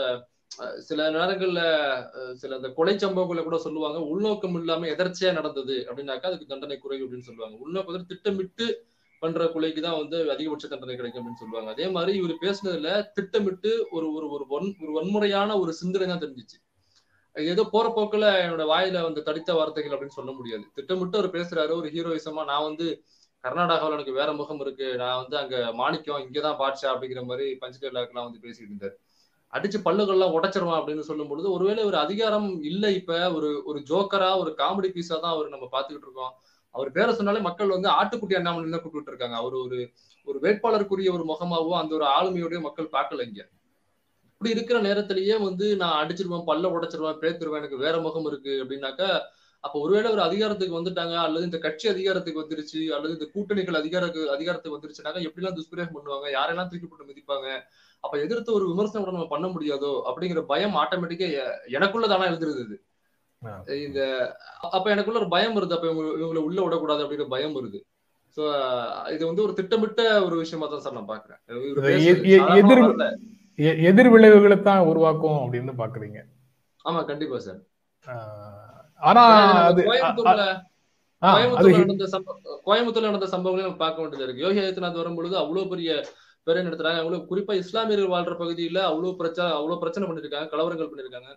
சில 0.88 1.06
நேரங்கள்ல 1.16 1.62
சில 2.42 2.56
அந்த 2.56 2.70
கொலை 2.78 2.94
சம்பவங்களை 3.04 3.42
கூட 3.44 3.58
சொல்லுவாங்க. 3.64 4.00
உள்நோக்கம் 4.12 4.58
இல்லாம 4.60 4.88
எதர்ச்சியா 4.96 5.32
நடந்தது 5.40 5.76
அப்படின்னாக்கா 5.88 6.30
அதுக்கு 6.30 6.52
தண்டனை 6.52 6.78
குறை 6.80 7.00
அப்படின்னு 7.04 7.28
சொல்லுவாங்க. 7.30 7.56
உள்நோக்கம் 7.64 8.12
திட்டமிட்டு 8.12 8.68
பண்ற 9.22 9.46
கொலைக்கு 9.54 9.82
தான் 9.86 9.98
வந்து 10.02 10.18
அதிகபட்ச 10.34 10.66
தண்டனை 10.72 10.96
கிடைக்கும் 10.96 11.22
அப்படின்னு 11.22 11.42
சொல்லுவாங்க. 11.44 11.70
அதே 11.76 11.88
மாதிரி 11.96 12.18
இவர் 12.22 12.44
பேசுனதுல 12.46 12.90
திட்டமிட்டு 13.18 13.72
ஒரு 13.96 14.08
ஒரு 14.18 14.28
ஒரு 14.36 14.46
வன் 14.54 14.72
ஒரு 14.84 14.94
வன்முறையான 14.98 15.58
ஒரு 15.64 15.74
சிந்தனை 15.82 16.08
தான் 16.12 16.24
தெரிஞ்சிச்சு. 16.24 16.58
ஏதோ 17.36 17.64
போற 17.72 17.88
போக்குல 17.96 18.26
என்னோட 18.44 18.64
வாயில 18.72 18.98
வந்து 19.08 19.22
தடித்த 19.30 19.54
வார்த்தைகள் 19.60 19.94
அப்படின்னு 19.96 20.18
சொல்ல 20.20 20.32
முடியாது. 20.38 20.66
திட்டமிட்டு 20.78 21.20
அவர் 21.20 21.36
பேசுறாரு 21.38 21.72
ஒரு 21.80 21.90
ஹீரோயிசமா 21.96 22.44
நான் 22.52 22.68
வந்து 22.70 22.88
கர்நாடகாவில் 23.46 23.92
எனக்கு 23.92 24.14
வேற 24.14 24.34
முகம் 24.34 24.60
இருக்கு. 24.60 24.88
நான் 24.98 25.20
வந்து 25.22 25.36
அங்க 25.38 25.56
மாணிக்கம் 25.74 26.24
இங்கதான் 26.26 26.60
பாட்ஷா 26.62 26.88
அப்படிங்கிற 26.94 27.24
மாதிரி 27.26 27.48
பஞ்சடேலாக்கெல்லாம் 27.62 28.28
வந்து 28.30 28.44
பேசிட்டு 28.46 28.70
இருந்தார். 28.70 28.96
அடிச்சு 29.54 29.80
பல்லுகள்லாம் 29.86 30.36
உடைச்சிருவான் 30.38 30.80
அப்படின்னு 30.80 31.00
சொல்லும் 31.00 31.28
பொழுது 31.28 31.48
ஒருவேளை 31.52 31.84
ஒரு 31.84 31.98
அதிகாரம் 31.98 32.48
இல்ல 32.64 32.86
இப்ப 32.92 33.32
ஒரு 33.32 33.50
ஒரு 33.66 33.80
ஜோக்கரா 33.90 34.30
ஒரு 34.38 34.52
காமெடி 34.58 34.90
பீஸா 34.96 35.18
தான் 35.20 35.36
அவர் 35.36 35.50
நம்ம 35.50 35.66
பாத்துக்கிட்டு 35.72 36.08
இருக்கோம். 36.08 36.34
அவர் 36.76 36.90
பேரை 36.92 37.12
சொன்னாலே 37.14 37.40
மக்கள் 37.40 37.70
வந்து 37.70 37.90
ஆட்டுக்குட்டி 37.90 38.36
அண்ணாமலை 38.36 38.70
தான் 38.70 38.84
கூப்பிட்டு 38.84 39.12
இருக்காங்க. 39.12 39.36
அவர் 39.36 39.56
ஒரு 39.58 39.78
ஒரு 40.28 40.40
வேட்பாளருக்குரிய 40.40 41.10
ஒரு 41.14 41.24
முகமாவோ 41.24 41.74
அந்த 41.80 41.94
ஒரு 41.96 42.06
ஆளுமையோடய 42.16 42.62
மக்கள் 42.62 42.94
பார்க்கல 42.94 43.22
இங்க. 43.22 43.42
இப்படி 44.30 44.50
இருக்கிற 44.50 44.82
நேரத்திலேயே 44.82 45.38
வந்து 45.38 45.76
நான் 45.76 45.98
அடிச்சிருவேன் 46.02 46.48
பல்ல 46.48 46.72
உடைச்சிருவேன் 46.72 47.22
பேத்துருவேன் 47.22 47.62
எனக்கு 47.62 47.78
வேற 47.78 47.96
முகம் 48.00 48.26
இருக்கு 48.26 48.54
அப்படின்னாக்கா 48.64 49.10
அப்ப 49.66 49.76
ஒருவேளை 49.84 50.08
ஒரு 50.16 50.22
அதிகாரத்துக்கு 50.28 50.80
வந்துட்டாங்க 50.80 51.16
அல்லது 51.26 51.48
இந்த 51.50 51.60
கட்சி 51.66 51.86
அதிகாரத்துக்கு 51.94 52.42
வந்துருச்சு 52.44 52.82
அல்லது 52.98 53.16
இந்த 53.18 53.28
கூட்டணிகள் 53.36 53.80
அதிகார 53.82 54.06
அதிகாரத்துக்கு 54.36 54.78
வந்துருச்சுனாக்கா 54.78 55.26
எப்படிலாம் 55.28 55.58
துஷ்பிரயோகம் 55.60 55.98
பண்ணுவாங்க 55.98 56.28
யாரெல்லாம் 56.38 56.70
தூக்கி 56.72 56.88
போட்டு 56.88 57.10
மிதிப்பாங்க 57.12 57.48
அப்ப 58.04 58.16
எதிர்த்து 58.26 58.58
ஒரு 58.58 58.66
விமர்சனம் 58.72 59.06
கூட 59.06 59.16
நம்ம 59.18 59.32
பண்ண 59.36 59.48
முடியாதோ 59.54 59.94
அப்படிங்கிற 60.10 60.44
பயம் 60.52 60.76
ஆட்டோமேட்டிக்கா 60.82 61.30
எனக்குள்ள 61.78 62.08
தானா 62.14 62.30
எழுந்திருது 62.32 62.78
இந்த 63.88 64.02
அப்ப 64.76 64.86
எனக்குள்ள 64.94 65.20
ஒரு 65.22 65.30
பயம் 65.34 65.56
வருது 65.58 65.76
அப்ப 65.76 65.88
இவங்க 65.90 66.04
இவங்களை 66.22 66.42
உள்ள 66.48 66.60
விடக்கூடாது 66.66 67.04
அப்படிங்கிற 67.04 67.28
பயம் 67.34 67.56
வருது. 67.58 67.80
சோ 68.38 68.44
இது 69.16 69.24
வந்து 69.30 69.44
ஒரு 69.46 69.54
திட்டமிட்ட 69.60 70.02
ஒரு 70.28 70.36
விஷயமா 70.44 70.68
தான் 70.72 70.84
சார் 70.86 70.98
நான் 70.98 71.12
பாக்குறேன். 71.12 71.40
எதிர் 73.90 74.12
விளைவுகளை 74.14 74.58
தான் 74.70 74.88
உருவாக்கும் 74.92 75.40
அப்படின்னு 75.44 75.76
பாக்குறீங்க. 75.84 76.20
ஆமா 76.86 77.02
கண்டிப்பா 77.12 77.40
சார். 77.48 77.62
ஆனா 79.10 79.24
கோயம்புத்தூர்ல 79.88 80.44
கோயம்புத்தூர்ல 81.22 81.80
நடந்த 81.82 82.06
கோயம்புத்தூர்ல 82.68 83.10
நடந்த 83.12 83.28
சம்பவங்களையும் 83.34 83.70
நம்ம 83.70 83.84
பார்க்க 83.84 84.02
வேண்டியது 84.02 84.26
இருக்கு. 84.26 84.44
யோகி 84.46 84.60
ஆதித்யநாத் 84.64 85.02
வரும்பொழுது 85.02 85.36
அவ்வளவு 85.38 85.72
பெரிய 85.74 85.92
பேரை 86.48 86.62
நடத்துறாங்க 86.66 87.02
அவ்வளவு 87.04 87.28
குறிப்பா 87.30 87.54
இஸ்லாமியர்கள் 87.64 88.14
வாழ்ற 88.16 88.34
பகுதியில 88.42 88.80
அவ்வளவு 88.90 89.12
பிரச்சனை 89.22 89.48
அவ்வளவு 89.52 89.82
பிரச்சனை 89.84 90.08
பண்ணிருக்காங்க 90.10 90.50
கலவரங்கள் 90.54 90.90
பண்ணிருக்காங்க. 90.92 91.32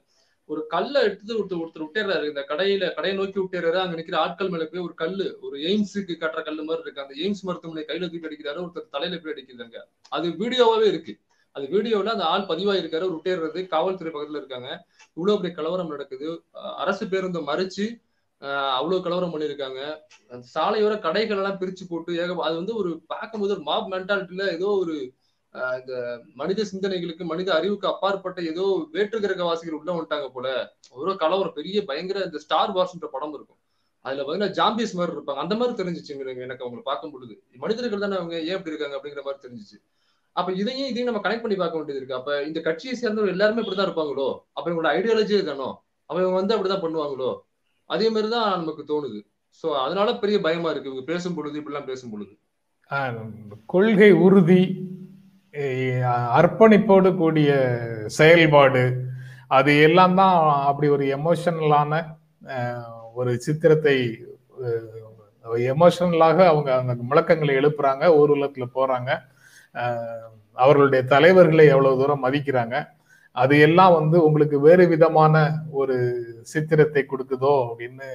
ஒரு 0.50 0.60
கல்லை 0.66 1.00
எடுத்து 1.02 1.32
ஒருத்தர் 1.38 1.62
ஒருத்தர் 1.62 1.84
விட்டுறாரு. 1.84 2.26
இந்த 2.28 2.42
கடையில 2.50 2.84
கடையை 2.94 3.14
நோக்கி 3.18 3.38
விட்டுறாரு. 3.40 3.78
அங்க 3.84 3.96
நிக்கிற 4.00 4.16
ஆட்கள் 4.16 4.48
மேல 4.48 4.64
போய் 4.64 4.84
ஒரு 4.86 4.94
கல்லு 4.94 5.26
ஒரு 5.42 5.56
எய்ம்ஸுக்கு 5.70 6.14
கட்டுற 6.22 6.42
கல்லு 6.42 6.62
மாதிரி 6.64 6.84
இருக்கு. 6.84 7.02
அந்த 7.02 7.14
எய்ம்ஸ் 7.24 7.42
மருத்துவமனை 7.42 7.84
கையில 7.88 8.08
தூக்கி 8.10 8.28
அடிக்கிறாரு. 8.28 8.62
ஒருத்தர் 8.64 8.92
தலையில 8.96 9.18
போய் 9.22 9.34
அடிக்கிறாங்க. 9.34 9.78
அது 10.08 10.28
வீடியோவாவே 10.36 10.86
இருக்கு. 10.92 11.14
அது 11.58 11.66
வீடியோல 11.74 12.12
அந்த 12.14 12.24
ஆள் 12.32 12.48
பதிவாயிருக்காரு 12.50 13.06
ஒரு 13.08 13.16
விட்டேறது 13.16 13.60
காவல்துறை 13.74 14.10
பக்கத்துல 14.14 14.40
இருக்காங்க. 14.42 14.68
இவ்வளவு 15.16 15.40
பெரிய 15.42 15.54
கலவரம் 15.58 15.94
நடக்குது. 15.94 16.28
அரசு 16.82 17.04
பேருந்தை 17.14 17.42
மறிச்சு 17.50 17.86
அவ்வளோ 18.42 18.74
அவ்வளவு 18.78 19.04
கலவரம் 19.04 19.32
பண்ணியிருக்காங்க. 19.32 19.80
அந்த 20.32 20.44
சாலையோர 20.56 20.94
கடைகள் 21.06 21.40
எல்லாம் 21.40 21.60
பிரிச்சு 21.62 21.84
போட்டு 21.88 22.10
ஏக 22.22 22.36
அது 22.48 22.54
வந்து 22.60 22.74
ஒரு 22.80 22.90
பார்க்கும்போது 23.12 23.54
ஒரு 23.56 23.64
மாப் 23.70 23.88
மென்டாலிட்டியில 23.94 24.44
ஏதோ 24.56 24.68
ஒரு 24.82 24.96
இந்த 25.78 25.94
மனித 26.40 26.64
சிந்தனைகளுக்கு 26.70 27.24
மனித 27.30 27.48
அறிவுக்கு 27.58 27.86
அப்பாற்பட்ட 27.90 28.38
ஏதோ 28.50 28.64
வேற்று 28.96 29.18
கிரக 29.24 29.42
வாசிகள் 29.48 29.78
உள்ள 29.78 29.90
வந்துட்டாங்க 29.94 30.28
போல. 30.34 30.48
ஒரு 31.00 31.12
கலவரம் 31.22 31.56
பெரிய 31.58 31.78
பயங்கர 31.90 32.24
இந்த 32.28 32.40
ஸ்டார் 32.44 32.74
வார்ஸ்ன்ற 32.76 33.08
படம் 33.14 33.34
இருக்கும். 33.36 33.60
அதுல 34.04 34.24
பாத்தீங்கன்னா 34.24 34.56
ஜாம்பிஸ் 34.58 34.96
மாதிரி 34.98 35.14
இருப்பாங்க. 35.16 35.42
அந்த 35.44 35.54
மாதிரி 35.60 35.74
தெரிஞ்சிச்சு 35.80 36.12
எனக்கு 36.46 36.64
அவங்களை 36.64 36.84
பார்க்கும் 36.90 37.14
பொழுது. 37.14 37.34
மனிதர்கள் 37.64 38.04
தானே 38.04 38.18
அவங்க? 38.20 38.36
ஏன் 38.48 38.58
இப்படி 38.58 38.72
இருக்காங்க? 38.74 38.96
அப்படிங்கிற 38.98 39.24
மாதிரி 39.28 39.42
தெரிஞ்சிச்சு. 39.46 39.78
அப்ப 40.38 40.48
இதையும் 40.60 40.88
இதையும் 40.90 41.08
நம்ம 41.10 41.22
கனெக்ட் 41.24 41.44
பண்ணி 41.44 41.56
பார்க்க 41.60 41.78
வேண்டியது 41.78 42.00
இருக்கு. 42.00 42.18
அப்ப 42.20 42.30
இந்த 42.48 42.58
கட்சியை 42.66 42.94
சேர்ந்தவங்க 43.00 43.34
எல்லாருமே 43.34 43.62
இப்படிதான் 43.62 43.88
இருப்பாங்களோ? 43.88 44.28
அப்ப 44.56 44.66
இவங்களோட 44.70 44.90
ஐடியாலஜி 44.98 45.38
தானோ? 45.50 45.68
அப்ப 46.08 46.18
இவங்க 46.22 46.36
வந்து 46.40 46.54
அப்படிதான் 46.56 46.84
பண்ணுவாங்களோ? 46.84 47.30
அதே 47.90 48.06
மாதிரிதான் 48.10 48.50
நமக்கு 48.60 48.82
தோணுது. 48.90 49.20
சோ 49.60 49.66
அதனால 49.84 50.08
பெரிய 50.22 50.38
பயமா 50.46 50.70
இருக்கு. 50.72 50.90
இவங்க 50.90 51.06
பேசும் 51.12 51.36
பொழுது 51.38 51.60
இப்படிலாம் 51.60 51.88
பேசும் 51.90 52.12
பொழுது. 52.14 52.34
கொள்கை 53.72 54.10
உறுதி 54.26 54.62
அர்ப்பணிப்போடு 56.38 57.10
கூடிய 57.20 57.50
செயல்பாடு 58.18 58.82
அது 59.56 59.72
எல்லாம் 59.86 60.14
தான் 60.20 60.36
அப்படி 60.70 60.88
ஒரு 60.96 61.04
எமோஷனலான 61.16 62.00
ஒரு 63.18 63.32
சித்திரத்தை 63.44 63.96
எமோஷனலாக 65.74 66.38
அவங்க 66.52 66.70
அந்த 66.80 66.94
முழக்கங்களை 67.10 67.52
எழுப்புறாங்க 67.60 68.04
ஊர்வலத்தில் 68.20 68.74
போறாங்க. 68.78 69.10
அவர்களுடைய 70.52 71.04
தலைவர்களை 71.04 71.66
எவ்வளவு 71.66 71.98
தூரம் 71.98 72.24
மதிக்கிறாங்க? 72.24 72.88
அது 73.32 73.60
எல்லாம் 73.60 73.92
வந்து 73.92 74.24
உங்களுக்கு 74.24 74.60
வேறு 74.60 74.88
விதமான 74.88 75.52
ஒரு 75.70 75.96
சித்திரத்தை 76.42 77.06
கொடுக்குதோ 77.06 77.52
அப்படின்னு 77.68 78.08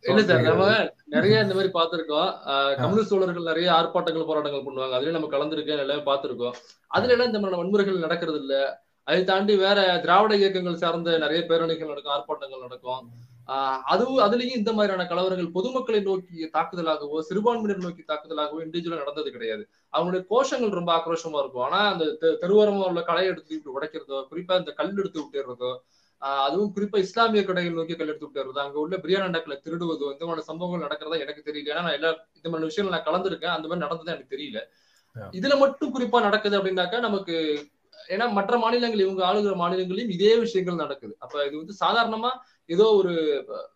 இல்ல 0.00 0.22
சார் 0.22 0.40
நம்ம 0.40 0.88
நிறைய 1.04 1.40
இந்த 1.40 1.54
மாதிரி 1.54 1.72
பார்த்திருக்கோம். 1.72 2.30
ஆஹ் 2.46 2.74
கம்யூனிஸ்ட் 2.74 3.08
தோழர்கள் 3.08 3.42
நிறைய 3.42 3.72
ஆர்ப்பாட்டங்கள் 3.72 4.26
போராட்டங்கள் 4.26 4.66
பண்ணுவாங்க. 4.66 4.94
அதுலயும் 4.96 5.10
நம்ம 5.10 5.30
கலந்துருக்கேன் 5.36 5.78
எல்லாம் 5.78 6.06
பார்த்திருக்கோம். 6.06 6.52
அதுல 6.86 7.12
எல்லாம் 7.12 7.26
இந்த 7.26 7.40
மாதிரி 7.40 7.60
வன்முறைகள் 7.60 7.98
நடக்கிறது 7.98 8.38
இல்ல 8.38 8.84
அதை 9.02 9.24
தாண்டி 9.24 9.56
வேற 9.56 9.98
திராவிட 9.98 10.36
இயக்கங்கள் 10.36 10.74
சார்ந்த 10.74 11.18
நிறைய 11.18 11.44
பேரணிகள் 11.48 11.86
நடக்கும் 11.86 12.14
ஆர்ப்பாட்டங்கள் 12.16 12.60
நடக்கும். 12.60 13.10
அதுவும் 13.92 14.20
அதுலயும் 14.24 14.58
இந்த 14.60 14.70
மாதிரியான 14.76 15.04
கலவரங்கள் 15.10 15.54
பொதுமக்களை 15.56 16.00
நோக்கி 16.06 16.36
தாக்குதலாகவோ 16.56 17.18
சிறுபான்மையினர் 17.28 17.84
நோக்கி 17.84 18.02
தாக்குதலாகவோ 18.12 18.60
இண்டிவிஜுவலா 18.64 19.02
நடந்தது 19.02 19.30
கிடையாது. 19.34 19.62
அவங்களுடைய 19.92 20.22
கோஷங்கள் 20.32 20.78
ரொம்ப 20.78 20.90
ஆக்ரோஷமா 20.98 21.38
இருக்கும். 21.42 21.66
ஆனா 21.68 21.80
அந்த 21.92 22.32
தெருவோரமா 22.42 22.88
உள்ள 22.90 23.02
கடையை 23.10 23.28
எடுத்து 23.32 23.56
இப்படி 23.58 23.76
உடைக்கிறதோ 23.76 24.22
குறிப்பா 24.32 24.56
இந்த 24.62 24.74
கல் 24.80 24.98
எடுத்து 25.02 25.20
விட்டுறதோ 25.22 25.70
அதுவும் 26.46 26.72
குறிப்பா 26.74 26.98
இஸ்லாமிய 27.04 27.40
கடைகள் 27.48 27.78
நோக்கி 27.78 27.94
கல் 27.96 28.10
எடுத்து 28.10 28.26
விட்டுறது 28.26 28.60
அங்க 28.64 28.76
உள்ள 28.84 28.96
பிரியாணி 29.04 29.26
அண்டாக்களை 29.28 29.56
திருடுவதோ 29.64 30.06
இந்த 30.14 30.26
மாதிரி 30.28 30.44
சம்பவங்கள் 30.50 30.84
நடக்கிறதா 30.86 31.22
எனக்கு 31.24 31.42
தெரியல. 31.48 31.72
ஏன்னா 31.72 31.84
நான் 31.86 31.96
எல்லா 31.98 32.10
இந்த 32.38 32.48
மாதிரி 32.50 32.68
விஷயங்கள் 32.70 32.96
நான் 32.96 33.08
கலந்துருக்கேன். 33.08 33.54
அந்த 33.56 33.66
மாதிரி 33.68 33.84
நடந்ததா 33.86 34.14
எனக்கு 34.16 34.34
தெரியல. 34.36 34.60
இதுல 35.38 35.54
மட்டும் 35.64 35.92
குறிப்பா 35.94 36.18
நடக்குது 36.28 36.56
அப்படின்னாக்கா 36.58 36.98
நமக்கு 37.06 37.34
ஏன்னா 38.14 38.26
மற்ற 38.38 38.54
மாநிலங்கள் 38.64 39.04
இவங்க 39.04 39.22
ஆளுகிற 39.28 39.54
மாநிலங்களையும் 39.62 40.12
இதே 40.16 40.32
விஷயங்கள் 40.44 40.82
நடக்குது. 40.84 41.14
அப்ப 41.24 41.44
இது 41.48 41.54
வந்து 41.62 41.74
சாதாரணமா 41.82 42.30
ஏதோ 42.70 42.86
ஒரு 43.00 43.12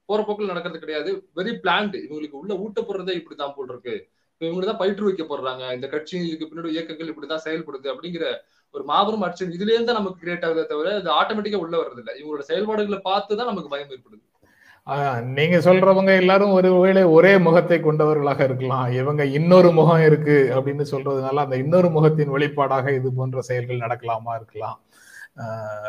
போற 0.08 0.20
போக்கில் 0.28 0.52
நடக்கிறது 0.52 0.82
கிடையாது. 0.84 1.10
வெரி 1.38 1.52
பிளான்டு 1.64 1.98
இவங்களுக்கு 2.06 2.40
உள்ள 2.42 2.52
ஊட்ட 2.64 2.80
போடுறதே 2.80 3.16
இப்படிதான் 3.20 3.54
போல் 3.58 3.70
இருக்கு. 3.72 3.94
இப்ப 4.32 4.44
இவங்க 4.48 4.66
தான் 4.68 4.80
பயிற்றுவிக்க 4.82 5.24
போடுறாங்க 5.30 5.64
இந்த 5.76 5.86
கட்சிகளுக்கு 5.94 6.48
பின்னாடி 6.50 6.74
இயக்கங்கள் 6.76 7.10
இப்படிதான் 7.12 7.44
செயல்படுது 7.46 7.88
அப்படிங்கிற 7.94 8.26
ஒரு 8.74 8.84
மாபெரும் 8.90 9.24
அச்சம் 9.26 9.54
இதுல 9.56 9.74
இருந்து 9.74 9.98
நமக்கு 9.98 10.20
கிரியேட் 10.22 10.44
ஆகுதே 10.48 10.64
தவிர 10.72 10.90
அது 11.00 11.10
ஆட்டோமேட்டிக்கா 11.20 11.62
உள்ள 11.64 11.76
வர்றது 11.80 12.02
இல்லை 12.02 12.14
இவங்களோட 12.20 12.44
செயல்பாடுகளை 12.50 13.00
பார்த்து 13.08 13.38
தான் 13.40 13.50
நமக்கு 13.52 13.72
பயம் 13.74 13.92
ஏற்படுது. 13.94 14.24
நீங்க 15.36 15.56
சொல்றவங்க 15.66 16.12
எல்லாரும் 16.20 16.54
ஒருவேளை 16.58 17.02
ஒரே 17.16 17.32
முகத்தை 17.46 17.78
கொண்டவர்களாக 17.80 18.40
இருக்கலாம். 18.48 18.88
இவங்க 19.00 19.22
இன்னொரு 19.38 19.68
முகம் 19.78 20.04
இருக்கு 20.08 20.36
அப்படின்னு 20.56 20.84
சொல்றதுனால 20.92 21.42
அந்த 21.44 21.56
இன்னொரு 21.62 21.88
முகத்தின் 21.96 22.34
வெளிப்பாடாக 22.36 22.94
இது 22.98 23.08
போன்ற 23.18 23.40
செயல்கள் 23.48 23.84
நடக்கலாமா 23.84 24.32
இருக்கலாம். 24.40 24.78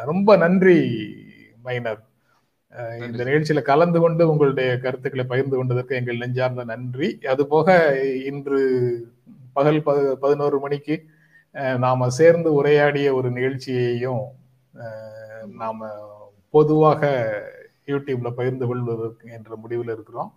ரொம்ப 0.09 0.35
நன்றி 0.43 0.77
மைனர். 1.67 2.01
இந்த 3.07 3.21
நிகழ்ச்சியில 3.27 3.61
கலந்து 3.69 3.99
கொண்டு 4.03 4.23
உங்களுடைய 4.31 4.69
கருத்துக்களை 4.83 5.25
பகிர்ந்து 5.31 5.55
கொண்டதற்கு 5.57 5.97
எங்கள் 5.99 6.21
நெஞ்சார்ந்த 6.23 6.63
நன்றி. 6.73 7.09
அது 7.33 7.43
போக 7.53 7.77
இன்று 8.29 8.59
பகல் 9.57 9.79
பதினோரு 10.23 10.59
மணிக்கு 10.65 10.97
நாம 11.85 12.09
சேர்ந்து 12.19 12.49
உரையாடிய 12.59 13.07
ஒரு 13.19 13.29
நிகழ்ச்சியையும் 13.37 14.23
நாம 15.61 15.89
பொதுவாக 16.55 17.09
யூடியூப்ல 17.87 18.29
பகிர்ந்து 18.39 18.65
கொள்வதற்கு 18.69 19.27
என்ற 19.37 19.55
முடிவில் 19.63 19.93
இருக்கிறோம். 19.95 20.31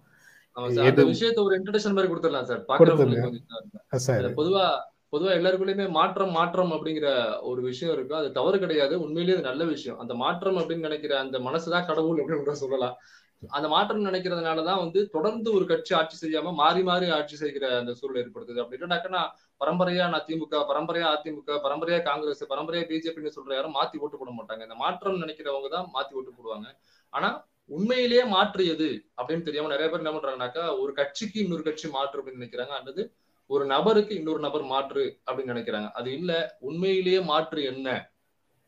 விஷயத்த 1.12 1.40
ஒரு 1.46 1.54
இன்ட்ரடக்ஷன் 1.58 1.96
மாதிரி 1.96 2.10
கொடுத்துடலாம் 2.10 2.48
சார். 2.50 2.64
பாக்குறவங்களுக்கு 2.70 4.34
பொதுவா 4.40 4.66
பொதுவா 5.12 5.32
எல்லாருக்குள்ளயுமே 5.38 5.84
மாற்றம் 5.96 6.32
மாற்றம் 6.36 6.72
அப்படிங்கிற 6.76 7.08
ஒரு 7.50 7.60
விஷயம் 7.62 7.92
இருக்கு 7.94 8.14
அது 8.20 8.28
தவறு 8.38 8.56
கிடையாது. 8.62 8.94
உண்மையிலேயே 9.04 9.36
அது 9.36 9.48
நல்ல 9.48 9.64
விஷயம். 9.64 9.98
அந்த 10.02 10.14
மாற்றம் 10.22 10.56
அப்படின்னு 10.60 10.86
நினைக்கிற 10.88 11.12
அந்த 11.24 11.38
மனசுதான் 11.48 11.86
கடவுள் 11.90 12.18
அப்படின்னு 12.20 12.44
கூட 12.44 12.54
சொல்லலாம். 12.62 12.96
அந்த 13.42 13.68
மாற்றம் 13.74 14.06
நினைக்கிறதுனாலதான் 14.08 14.82
வந்து 14.82 15.00
தொடர்ந்து 15.14 15.48
ஒரு 15.56 15.64
கட்சி 15.70 15.92
ஆட்சி 15.98 16.16
செய்யாம 16.22 16.52
மாறி 16.60 16.82
மாறி 16.88 17.06
ஆட்சி 17.16 17.36
செய்கிற 17.42 17.64
அந்த 17.80 17.92
சூழல் 18.00 18.20
ஏற்படுத்துது. 18.22 18.62
அப்படின்னாக்கா 18.64 19.22
பரம்பரையா 19.60 20.04
நான் 20.12 20.26
திமுக 20.28 20.60
பரம்பரையா 20.70 21.08
அதிமுக 21.14 21.58
பரம்பரையா 21.66 21.98
காங்கிரஸ் 22.08 22.42
பரம்பரையா 22.52 22.84
பிஜேபின்னு 22.90 23.34
சொல்ற 23.36 23.54
யாரும் 23.56 23.76
மாத்தி 23.78 24.00
ஓட்டு 24.04 24.20
போட 24.20 24.32
மாட்டாங்க. 24.38 24.62
இந்த 24.68 24.78
மாற்றம் 24.84 25.22
நினைக்கிறவங்க 25.24 25.70
தான் 25.76 25.86
மாத்தி 25.96 26.12
ஓட்டு 26.20 26.32
போடுவாங்க. 26.38 26.68
ஆனா 27.14 27.28
உண்மையிலேயே 27.70 28.24
மாற்று 28.32 28.62
எது? 28.72 28.88
அப்படின்னு 29.18 29.46
தெரியாம 29.46 29.70
நிறைய 29.72 29.88
பேர் 29.88 30.02
என்ன 30.02 30.12
பண்றாங்கனாக்கா 30.14 30.64
ஒரு 30.82 30.92
கட்சிக்கு 30.98 31.38
இன்னொரு 31.44 31.62
கட்சி 31.62 31.86
மாற்று 31.94 32.18
அப்படின்னு 32.20 32.40
நினைக்கிறாங்க 32.40 32.74
அல்லது 32.80 33.02
ஒரு 33.50 33.64
நபருக்கு 33.72 34.12
இன்னொரு 34.18 34.40
நபர் 34.44 34.64
மாற்று 34.72 35.04
அப்படின்னு 35.26 35.52
நினைக்கிறாங்க. 35.54 35.88
அது 35.98 36.08
இல்ல 36.18 36.32
உண்மையிலேயே 36.68 37.20
மாற்று 37.30 37.62
என்ன? 37.72 37.88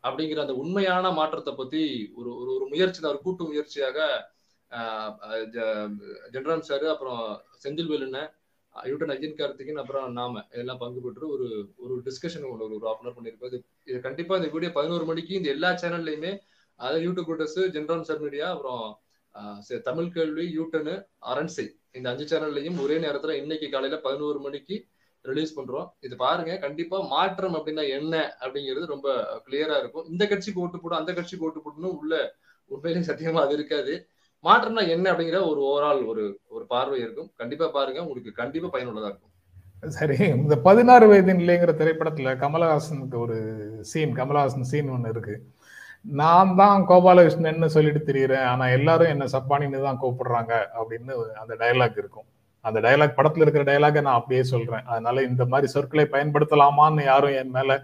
அப்படிங்கிற 0.05 0.41
அந்த 0.45 0.55
உண்மையான 0.63 1.07
மாற்றத்தை 1.19 1.53
பத்தி 1.55 1.83
ஒரு 2.19 2.31
ஒரு 2.41 2.51
ஒரு 2.57 2.65
முயற்சி 2.73 3.01
ஒரு 3.05 3.21
கூட்டு 3.23 3.45
முயற்சியாக 3.45 3.99
ஜென்ராம் 6.35 6.67
சார் 6.69 6.85
அப்புறம் 6.93 7.21
செந்தில் 7.63 7.91
வேலுன்னு 7.91 8.23
யூட்டன் 8.75 9.13
அஜின் 9.15 9.39
கார்த்திகன் 9.39 9.81
அப்புறம் 9.83 10.07
நாம 10.13 10.43
எல்லாம் 10.61 10.81
பங்கு 10.83 11.01
பெற்று 11.01 11.27
ஒரு 11.35 11.47
ஒரு 11.85 11.95
டிஸ்கஷன் 12.07 12.45
ஒரு 12.55 12.65
ஒரு 12.77 12.87
ஆஃப் 12.91 13.03
அன் 13.03 13.17
பண்ணிருக்கோம் 13.17 13.51
இது 13.53 13.59
இது 13.89 13.99
கண்டிப்பா 14.01 14.37
இந்த 14.41 14.49
வீடியோ 14.55 14.71
பதினோரு 14.79 15.05
மணிக்கு 15.11 15.33
இந்த 15.35 15.49
எல்லா 15.55 15.71
சேனல்லையுமே 15.83 16.33
அதாவது 16.81 17.05
யூடியூப் 17.07 17.29
கூட்டஸ் 17.31 17.59
ஜென்ரான் 17.77 18.09
சார் 18.09 18.25
மீடியா 18.27 18.47
அப்புறம் 18.55 18.85
தமிழ் 19.89 20.12
கேள்வி 20.17 20.45
யூட்டனு 20.59 20.95
அரண்சை 21.31 21.67
இந்த 21.97 22.07
அஞ்சு 22.11 22.25
சேனல்லையும் 22.31 22.79
ஒரே 22.85 22.97
நேரத்துல 23.05 23.35
இன்னைக்கு 23.43 23.67
காலையில 23.75 23.97
பதினோரு 24.07 24.39
மணிக்கு 24.47 24.77
ரிலீஸ் 25.25 25.55
பண்றோம். 25.59 25.87
இது 26.07 26.15
பாருங்க 26.25 26.53
கண்டிப்பா 26.65 26.99
மாற்றம் 27.12 27.57
அப்படின்னா 27.59 27.85
என்ன 27.99 28.15
அப்படிங்கிறது 28.43 28.87
ரொம்ப 28.95 29.09
கிளியரா 29.47 29.77
இருக்கும். 29.83 30.07
இந்த 30.12 30.25
கட்சிக்கு 30.33 30.62
ஓட்டு 30.65 30.79
போடும் 30.83 31.01
அந்த 31.01 31.12
கட்சிக்கு 31.19 31.47
ஓட்டு 31.47 31.62
போடணும் 31.65 31.97
உள்ள 32.01 32.15
உண்மையிலேயே 32.71 33.09
சத்தியமா 33.09 33.41
அது 33.47 33.57
இருக்காது. 33.59 33.95
மாற்றம்னா 34.45 34.83
என்ன 34.95 35.07
அப்படிங்கிற 35.12 35.39
ஒரு 35.51 35.61
ஓவரால் 35.69 36.03
ஒரு 36.12 36.25
ஒரு 36.55 36.65
பார்வை 36.73 36.99
இருக்கும். 37.05 37.31
கண்டிப்பா 37.41 37.69
பாருங்க 37.79 38.01
உங்களுக்கு 38.07 38.33
கண்டிப்பா 38.43 38.71
பயனுள்ளதா 38.75 39.11
இருக்கும். 39.11 39.33
சரி 39.99 40.17
இந்த 40.37 40.55
பதினாறு 40.67 41.07
வயது 41.11 41.33
நிலைங்கிற 41.41 41.73
திரைப்படத்துல 41.81 42.31
கமலஹாசனுக்கு 42.45 43.19
ஒரு 43.25 43.39
சீன் 43.91 44.17
கமலஹாசன் 44.21 44.71
சீன் 44.73 44.93
ஒன்று 44.95 45.12
இருக்கு. 45.15 45.35
நான் 46.07 46.55
தான் 46.55 46.87
கோபாலகிருஷ்ணன் 46.87 47.66
சொல்லிட்டு 47.66 48.12
தெரியுறேன். 48.12 48.47
ஆனா 48.47 48.66
எல்லாரும் 48.66 49.09
என்ன 49.09 49.25
சப்பானின்னு 49.25 49.83
தான் 49.83 50.01
கூப்பிடுறாங்க 50.03 50.53
அப்படின்னு 50.81 51.12
அந்த 51.35 51.55
டயலாக் 51.55 51.99
இருக்கும். 51.99 52.27
அந்த 52.69 52.79
டயலாக் 52.87 53.19
படத்துல 53.19 53.45
இருக்கிற 53.45 53.67
டயலாக 53.69 54.05
நான் 54.07 54.19
அப்படியே 54.21 54.43
சொல்றேன். 54.55 54.87
அதனால 54.93 55.23
இந்த 55.31 55.45
மாதிரி 55.53 55.69
சொற்களை 55.77 56.07
பயன்படுத்தலாமான்னு 56.17 57.05
யாரும் 57.13 57.39
என் 57.43 57.55
மேல 57.59 57.79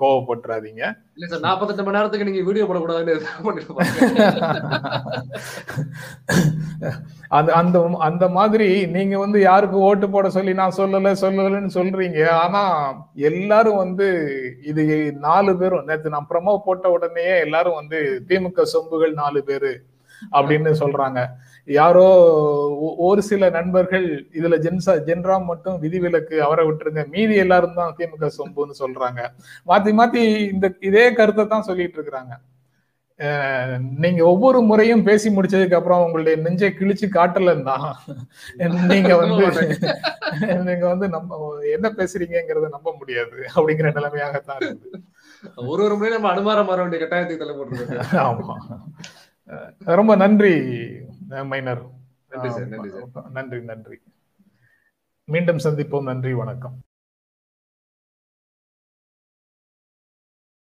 கோவப்பட்டுறாதீங்க. 0.00 0.82
இல்ல 1.16 1.26
சார் 1.28 1.44
நாற்பத்தெட்டு 1.44 1.84
மணி 1.84 1.96
நேரத்துக்கு 1.96 2.26
நீங்க 2.28 2.42
வீடியோ 2.48 2.64
போடக்கூடாதுன்னு 2.68 3.14
அந்த 7.36 7.50
அந்த 7.60 7.76
அந்த 8.08 8.24
மாதிரி 8.36 8.66
நீங்க 8.96 9.14
வந்து 9.22 9.38
யாருக்கு 9.40 9.78
ஓட்டு 9.88 10.06
போட 10.14 10.26
சொல்லி 10.36 10.52
நான் 10.60 10.76
சொல்லல 10.80 11.12
சொல்லலன்னு 11.22 11.72
சொல்றீங்க. 11.78 12.20
ஆனா 12.42 12.62
எல்லாரும் 13.30 13.80
வந்து 13.84 14.08
இது 14.72 14.84
நாலு 15.26 15.54
பேரும் 15.62 15.88
நேற்று 15.90 16.14
நான் 16.16 16.30
ப்ரமோ 16.32 16.54
போட்ட 16.66 16.90
உடனேயே 16.96 17.34
எல்லாரும் 17.46 17.78
வந்து 17.80 18.00
திமுக 18.28 18.66
சொம்புகள் 18.74 19.20
நாலு 19.22 19.42
பேரு. 19.50 19.72
அப்படின்னு 20.32 20.72
சொல்றாங்க. 20.82 21.20
யாரோ 21.68 22.06
ஒரு 23.06 23.22
சில 23.30 23.50
நண்பர்கள் 23.56 24.06
இதுல 24.38 24.56
ஜென்சா 24.64 24.94
ஜென்ராம் 25.08 25.50
மட்டும் 25.50 25.76
விதிவிலக்கு 25.84 26.36
அவரை 26.46 26.64
விட்டுருங்க 26.68 27.04
மீதி 27.14 27.36
எல்லாரும் 27.44 27.78
தான் 27.80 27.94
திமுக 27.98 28.30
சொம்புன்னு 28.38 28.76
சொல்றாங்க. 28.82 29.20
மாத்தி 29.68 29.92
மாத்தி 30.00 30.22
இந்த 30.54 30.68
இதே 30.90 31.06
கருத்தை 31.20 31.46
தான் 31.46 31.68
சொல்லிட்டு 31.70 31.98
இருக்கிறாங்க. 31.98 32.34
நீங்க 34.02 34.20
ஒவ்வொரு 34.30 34.58
முறையும் 34.68 35.04
பேசி 35.08 35.28
முடிச்சதுக்கு 35.34 35.78
அப்புறம் 35.78 36.02
உங்களுடைய 36.06 36.36
நெஞ்சை 36.44 36.70
கிழிச்சு 36.78 37.06
காட்டலன்னா 37.16 37.76
நீங்க 38.92 39.12
வந்து 39.22 39.44
நீங்க 40.68 40.84
வந்து 40.92 41.06
நம்ம 41.14 41.38
என்ன 41.76 41.86
பேசுறீங்கிறத 41.98 42.68
நம்ப 42.76 42.90
முடியாது 43.00 43.36
அப்படிங்கிற 43.54 43.88
நிலைமையாகத்தான் 43.98 44.60
இருக்குது. 44.60 44.98
ஒரு 45.70 45.82
ஒரு 45.86 45.94
முறையும் 45.98 46.16
நம்ம 46.16 46.30
அனுமாரம் 46.34 46.70
வர 46.70 46.80
வேண்டிய 46.82 47.00
கட்டாயத்துக்கு 47.02 47.42
தள்ளப்பட்டிருக்கு 47.42 47.98
ஆமா. 48.26 48.56
ரொம்ப 49.76 50.16
நன்றி 50.16 50.54
மைனர். 51.44 51.82
நன்றி 53.32 53.60
நன்றி. 53.60 53.98
மீண்டும் 55.24 55.56
சந்திப்போம். 55.56 56.02
நன்றி 56.02 56.32
வணக்கம். 56.32 56.80